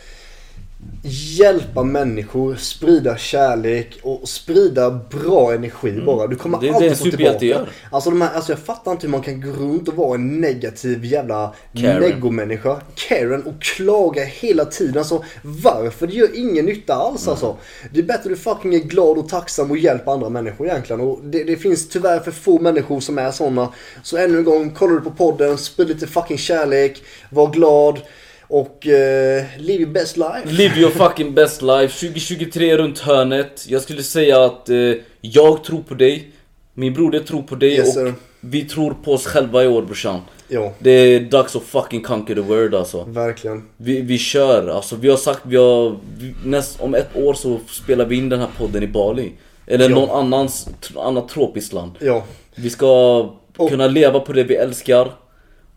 hjälpa 1.05 1.83
människor, 1.83 2.55
sprida 2.55 3.17
kärlek 3.17 3.99
och 4.03 4.29
sprida 4.29 4.91
bra 4.91 5.53
energi 5.53 6.01
bara. 6.05 6.27
Du 6.27 6.35
kommer 6.35 6.61
Det 6.61 6.67
är 6.67 6.69
det 6.69 6.75
alltid 6.75 6.89
en 6.91 6.95
få 6.97 7.03
tillbaka. 7.03 7.45
gör. 7.45 7.69
Alltså, 7.91 8.09
de 8.09 8.21
här, 8.21 8.33
alltså 8.35 8.51
jag 8.51 8.59
fattar 8.59 8.91
inte 8.91 9.07
hur 9.07 9.11
man 9.11 9.21
kan 9.21 9.41
gå 9.41 9.49
runt 9.49 9.87
och 9.87 9.95
vara 9.95 10.15
en 10.15 10.41
negativ 10.41 11.05
jävla 11.05 11.53
negomänniska. 11.71 12.81
Karen 12.95 13.43
och 13.43 13.61
klaga 13.61 14.23
hela 14.23 14.65
tiden. 14.65 14.97
Alltså 14.97 15.23
varför? 15.41 16.07
Det 16.07 16.13
gör 16.13 16.29
ingen 16.35 16.65
nytta 16.65 16.93
alls 16.93 17.27
alltså. 17.27 17.57
Det 17.91 17.99
är 17.99 18.03
bättre 18.03 18.29
du 18.29 18.35
fucking 18.35 18.75
är 18.75 18.79
glad 18.79 19.17
och 19.17 19.29
tacksam 19.29 19.71
och 19.71 19.77
hjälper 19.77 20.11
andra 20.11 20.29
människor 20.29 20.67
egentligen. 20.67 21.01
Och 21.01 21.19
det, 21.23 21.43
det 21.43 21.55
finns 21.55 21.89
tyvärr 21.89 22.19
för 22.19 22.31
få 22.31 22.59
människor 22.59 22.99
som 22.99 23.17
är 23.17 23.31
sådana. 23.31 23.69
Så 24.03 24.17
ännu 24.17 24.37
en 24.37 24.43
gång, 24.43 24.71
kollar 24.71 24.93
du 24.93 25.01
på 25.01 25.11
podden, 25.11 25.57
sprid 25.57 25.87
lite 25.87 26.07
fucking 26.07 26.37
kärlek, 26.37 27.03
var 27.29 27.51
glad 27.51 28.01
och 28.53 28.87
eh, 28.87 29.43
live 29.57 29.83
your 29.83 29.91
best 29.93 30.17
life. 30.17 30.41
Live 30.45 30.79
your 30.79 30.91
fucking 30.91 31.33
best 31.33 31.61
life. 31.61 31.99
2023 32.07 32.69
är 32.69 32.77
runt 32.77 32.99
hörnet. 32.99 33.65
Jag 33.67 33.81
skulle 33.81 34.03
säga 34.03 34.43
att 34.45 34.69
eh, 34.69 34.75
jag 35.21 35.63
tror 35.63 35.81
på 35.81 35.93
dig. 35.93 36.31
Min 36.73 36.93
broder 36.93 37.19
tror 37.19 37.41
på 37.41 37.55
dig 37.55 37.69
Yes, 37.73 37.87
och 37.87 37.93
sir. 37.93 38.13
vi 38.39 38.61
tror 38.61 38.95
på 39.03 39.13
oss 39.13 39.25
själva 39.25 39.63
i 39.63 39.67
år 39.67 39.81
brorsan. 39.81 40.21
Ja, 40.47 40.73
Det 40.79 40.91
är 40.91 41.19
dags 41.19 41.55
att 41.55 41.63
fucking 41.63 42.01
conquer 42.03 42.35
the 42.35 42.41
world 42.41 42.75
alltså. 42.75 43.03
verkligen. 43.03 43.63
Vi, 43.77 44.01
vi 44.01 44.17
kör, 44.17 44.67
alltså 44.67 44.95
vi 44.95 45.09
har 45.09 45.17
sagt 45.17 45.39
vi 45.43 45.55
har, 45.57 45.95
vi, 46.17 46.33
näst, 46.45 46.81
om 46.81 46.95
ett 46.95 47.15
år 47.15 47.33
så 47.33 47.59
spelar 47.69 48.05
vi 48.05 48.15
in 48.15 48.29
den 48.29 48.39
här 48.39 48.49
podden 48.57 48.83
i 48.83 48.87
Bali. 48.87 49.31
Eller 49.67 49.89
Ja. 49.89 49.95
någon 49.95 50.09
annans, 50.09 50.67
annat 50.95 51.29
tropiskt 51.29 51.73
land. 51.73 51.91
Ja, 51.99 52.23
Vi 52.55 52.69
ska 52.69 53.19
Och- 53.57 53.69
kunna 53.69 53.87
leva 53.87 54.19
på 54.19 54.33
det 54.33 54.43
vi 54.43 54.55
älskar. 54.55 55.11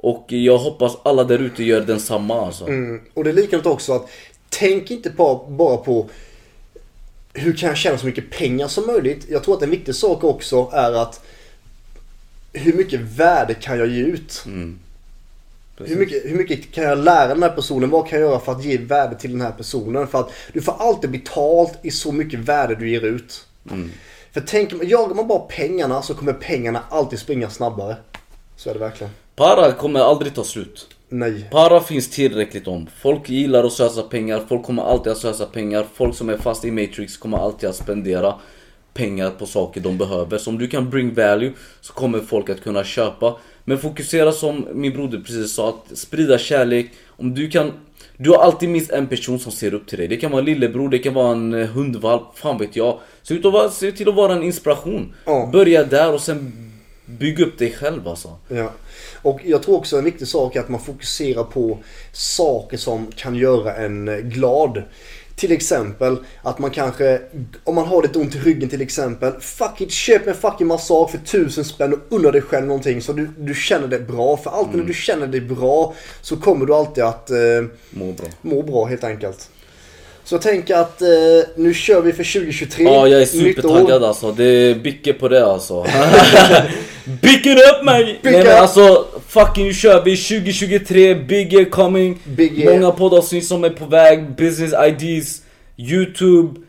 Och 0.07 0.33
jag 0.33 0.59
hoppas 0.59 0.97
alla 1.03 1.25
där 1.25 1.38
ute 1.38 1.64
gör 1.64 1.81
densamma 1.81 2.47
alltså. 2.47 2.66
Mm. 2.66 3.01
Och 3.14 3.25
det 3.25 3.31
är 3.31 3.35
likadant 3.35 3.66
också 3.66 3.92
att 3.92 4.11
tänk 4.49 4.90
inte 4.90 5.11
på, 5.11 5.47
bara 5.49 5.77
på 5.77 6.09
hur 7.33 7.57
kan 7.57 7.69
jag 7.69 7.79
tjäna 7.79 7.99
så 7.99 8.07
mycket 8.07 8.31
pengar 8.31 8.69
som 8.69 8.87
möjligt. 8.87 9.27
Jag 9.29 9.45
tror 9.45 9.57
att 9.57 9.62
en 9.62 9.71
viktig 9.71 9.95
sak 9.95 10.25
också 10.25 10.71
är 10.73 10.92
att 10.92 11.25
hur 12.53 12.73
mycket 12.73 13.01
värde 13.01 13.55
kan 13.55 13.79
jag 13.79 13.87
ge 13.87 14.03
ut? 14.03 14.42
Mm. 14.47 14.79
Hur 15.79 15.97
mycket, 15.97 16.25
hur 16.25 16.37
mycket 16.37 16.73
kan 16.73 16.85
jag 16.85 16.99
lära 16.99 17.29
den 17.29 17.42
här 17.42 17.51
personen? 17.51 17.90
Vad 17.90 18.09
kan 18.09 18.21
jag 18.21 18.29
göra 18.29 18.40
för 18.40 18.53
att 18.53 18.64
ge 18.64 18.79
värde 18.79 19.16
till 19.16 19.33
den 19.33 19.40
här 19.40 19.53
personen? 19.53 20.07
För 20.07 20.21
att 20.21 20.31
du 20.53 20.62
får 20.62 20.75
alltid 20.79 21.11
betalt 21.11 21.79
i 21.83 21.90
så 21.90 22.12
mycket 22.12 22.40
värde 22.40 22.75
du 22.75 22.90
ger 22.90 23.05
ut. 23.05 23.47
Mm. 23.71 23.90
För 24.33 24.40
tänk, 24.40 24.73
jagar 24.83 25.14
man 25.14 25.29
bara 25.29 25.38
pengarna 25.38 26.03
så 26.03 26.14
kommer 26.14 26.33
pengarna 26.33 26.83
alltid 26.90 27.19
springa 27.19 27.51
snabbare. 27.51 27.97
Så 28.57 28.71
är 28.71 28.75
det 28.75 28.81
verkligen. 28.81 29.12
Para 29.37 29.72
kommer 29.72 30.01
aldrig 30.01 30.35
ta 30.35 30.44
slut. 30.44 30.87
Nej. 31.09 31.49
Para 31.51 31.81
finns 31.81 32.11
tillräckligt 32.11 32.68
om. 32.68 32.87
Folk 33.01 33.29
gillar 33.29 33.64
att 33.64 33.72
slösa 33.72 34.03
pengar, 34.03 34.42
folk 34.49 34.62
kommer 34.62 34.83
alltid 34.83 35.12
att 35.12 35.18
slösa 35.18 35.46
pengar. 35.46 35.87
Folk 35.94 36.14
som 36.14 36.29
är 36.29 36.37
fast 36.37 36.64
i 36.64 36.70
Matrix 36.70 37.16
kommer 37.16 37.38
alltid 37.38 37.68
att 37.68 37.77
spendera 37.77 38.35
pengar 38.94 39.31
på 39.31 39.46
saker 39.46 39.81
de 39.81 39.99
behöver. 39.99 40.38
Så 40.38 40.51
om 40.51 40.59
du 40.59 40.68
kan 40.68 40.90
bring 40.90 41.14
value 41.14 41.53
så 41.81 41.92
kommer 41.92 42.18
folk 42.18 42.51
att 42.51 42.62
kunna 42.62 42.85
köpa. 42.85 43.37
Men 43.64 43.79
fokusera 43.79 44.33
som 44.33 44.68
min 44.72 44.92
broder 44.92 45.18
precis 45.18 45.55
sa, 45.55 45.68
att 45.68 45.99
sprida 45.99 46.38
kärlek. 46.38 46.90
Om 47.09 47.35
du 47.35 47.49
kan... 47.49 47.72
Du 48.16 48.31
har 48.31 48.38
alltid 48.38 48.68
minst 48.68 48.90
en 48.90 49.07
person 49.07 49.38
som 49.38 49.53
ser 49.53 49.75
upp 49.75 49.87
till 49.87 49.99
dig. 49.99 50.09
Det 50.09 50.16
kan 50.16 50.31
vara 50.31 50.40
en 50.40 50.44
lillebror, 50.44 50.88
det 50.88 50.99
kan 50.99 51.14
vara 51.14 51.33
en 51.33 51.55
eh, 51.55 51.66
hundvalp, 51.66 52.22
fan 52.35 52.59
vet 52.59 52.77
jag. 52.77 52.99
Se, 53.22 53.35
ut 53.35 53.44
att 53.44 53.53
vara, 53.53 53.70
se 53.70 53.92
till 53.92 54.09
att 54.09 54.14
vara 54.14 54.33
en 54.33 54.42
inspiration. 54.42 55.14
Ja. 55.25 55.49
Börja 55.53 55.85
där 55.85 56.12
och 56.12 56.20
sen 56.20 56.65
bygg 57.07 57.40
upp 57.40 57.59
dig 57.59 57.73
själv 57.73 58.09
alltså. 58.09 58.37
Ja. 58.49 58.71
Och 59.23 59.40
jag 59.45 59.62
tror 59.62 59.77
också 59.77 59.99
en 59.99 60.05
viktig 60.05 60.29
sak 60.29 60.57
är 60.57 60.61
att 60.61 60.69
man 60.69 60.81
fokuserar 60.81 61.45
på 61.45 61.79
saker 62.12 62.77
som 62.77 63.12
kan 63.16 63.35
göra 63.35 63.75
en 63.75 64.31
glad. 64.31 64.83
Till 65.37 65.53
exempel 65.53 66.16
att 66.42 66.59
man 66.59 66.71
kanske, 66.71 67.21
om 67.64 67.75
man 67.75 67.87
har 67.87 68.03
lite 68.03 68.19
ont 68.19 68.35
i 68.35 68.38
ryggen 68.38 68.69
till 68.69 68.81
exempel. 68.81 69.33
Fuck 69.40 69.81
it, 69.81 69.92
köp 69.92 70.27
en 70.27 70.35
fucking 70.35 70.66
massage 70.66 71.11
för 71.11 71.19
tusen 71.19 71.64
spänn 71.64 71.92
och 71.92 71.99
unna 72.09 72.31
dig 72.31 72.42
själv 72.42 72.66
någonting 72.66 73.03
så 73.03 73.12
du, 73.12 73.29
du 73.38 73.55
känner 73.55 73.88
dig 73.88 74.01
bra. 74.01 74.37
För 74.37 74.51
alltid 74.51 74.77
när 74.77 74.85
du 74.85 74.95
känner 74.95 75.27
dig 75.27 75.40
bra 75.40 75.95
så 76.23 76.37
kommer 76.37 76.66
du 76.66 76.75
alltid 76.75 77.05
att 77.05 77.31
eh, 77.31 77.37
Må 77.90 78.12
bra. 78.12 78.27
må 78.42 78.62
bra 78.62 78.85
helt 78.85 79.05
enkelt. 79.05 79.51
Så 80.25 80.35
jag 80.35 80.42
tänker 80.42 80.77
att 80.77 81.03
eh, 81.03 81.09
nu 81.57 81.75
kör 81.75 82.01
vi 82.03 82.12
för 82.12 82.33
2023. 82.40 82.85
Ja, 82.85 83.09
jag 83.09 83.23
är 83.23 83.27
supertaggad 83.27 84.05
alltså. 84.05 84.33
Det 84.33 84.45
är 84.45 84.75
Bicke 84.75 85.12
på 85.12 85.29
det 85.29 85.47
alltså. 85.47 85.87
Bick 87.07 87.47
it 87.47 87.59
up 87.59 87.85
man! 87.85 88.03
Nej 88.23 88.45
men 88.45 88.47
alltså, 88.47 89.07
fucking 89.29 89.64
nu 89.64 89.75
kör 89.75 90.05
vi 90.05 90.16
2023, 90.16 91.14
big 91.14 91.53
year 91.53 91.64
coming. 91.64 92.19
Big 92.25 92.59
year. 92.59 92.73
Många 92.73 92.90
poddavsnitt 92.90 93.47
som 93.47 93.64
är 93.64 93.71
på 93.71 93.85
väg, 93.85 94.37
business 94.37 94.73
ideas, 94.88 95.42
YouTube. 95.77 96.61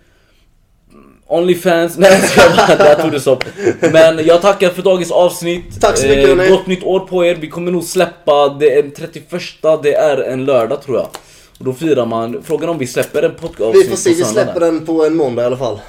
Onlyfans, 1.30 1.97
nej 1.97 2.21
jag 2.38 2.78
där 2.78 3.02
tog 3.02 3.12
det 3.12 3.19
stopp. 3.19 3.43
Men 3.82 4.26
jag 4.26 4.41
tackar 4.41 4.69
för 4.69 4.82
dagens 4.82 5.12
avsnitt. 5.12 5.65
Eh, 5.73 5.80
Tack 5.80 5.97
så 5.97 6.08
mycket, 6.08 6.28
hörni. 6.28 6.50
Gott 6.50 6.67
nytt 6.67 6.84
år 6.84 7.00
på 7.00 7.26
er. 7.26 7.36
Vi 7.36 7.50
kommer 7.50 7.71
nog 7.71 7.84
släppa, 7.84 8.50
det 8.50 8.73
är 8.73 8.84
den 8.84 8.91
31, 8.91 9.23
det 9.84 9.93
är 9.93 10.17
en 10.17 10.45
lördag 10.45 10.82
tror 10.82 10.97
jag. 10.97 11.08
Och 11.60 11.65
då 11.65 11.73
firar 11.73 12.06
man, 12.06 12.43
frågan 12.43 12.69
om 12.69 12.78
vi 12.78 12.88
släpper 12.88 13.23
en 13.23 13.36
podcast 13.36 13.78
Vi 13.78 13.84
får 13.84 13.95
se, 13.95 14.10
vi 14.10 14.23
släpper 14.23 14.60
den 14.60 14.86
på 14.86 15.06
en 15.06 15.15
måndag 15.15 15.43
i 15.43 15.45
alla 15.45 15.58
fall. 15.58 15.80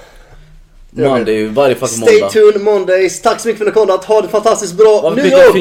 Monday, 0.90 1.46
varje 1.46 1.74
fucking 1.74 1.98
Stay 2.03 2.20
måndag. 2.20 2.33
tuned 2.33 2.61
Mondays. 2.61 3.22
Tack 3.22 3.40
så 3.40 3.48
mycket 3.48 3.59
för 3.59 3.66
att 3.66 3.74
ni 3.74 3.81
har 3.81 3.87
kollat. 3.87 4.05
Ha 4.05 4.22
det 4.22 4.29
fantastiskt 4.29 4.74
bra 4.74 5.14
nyår! 5.16 5.59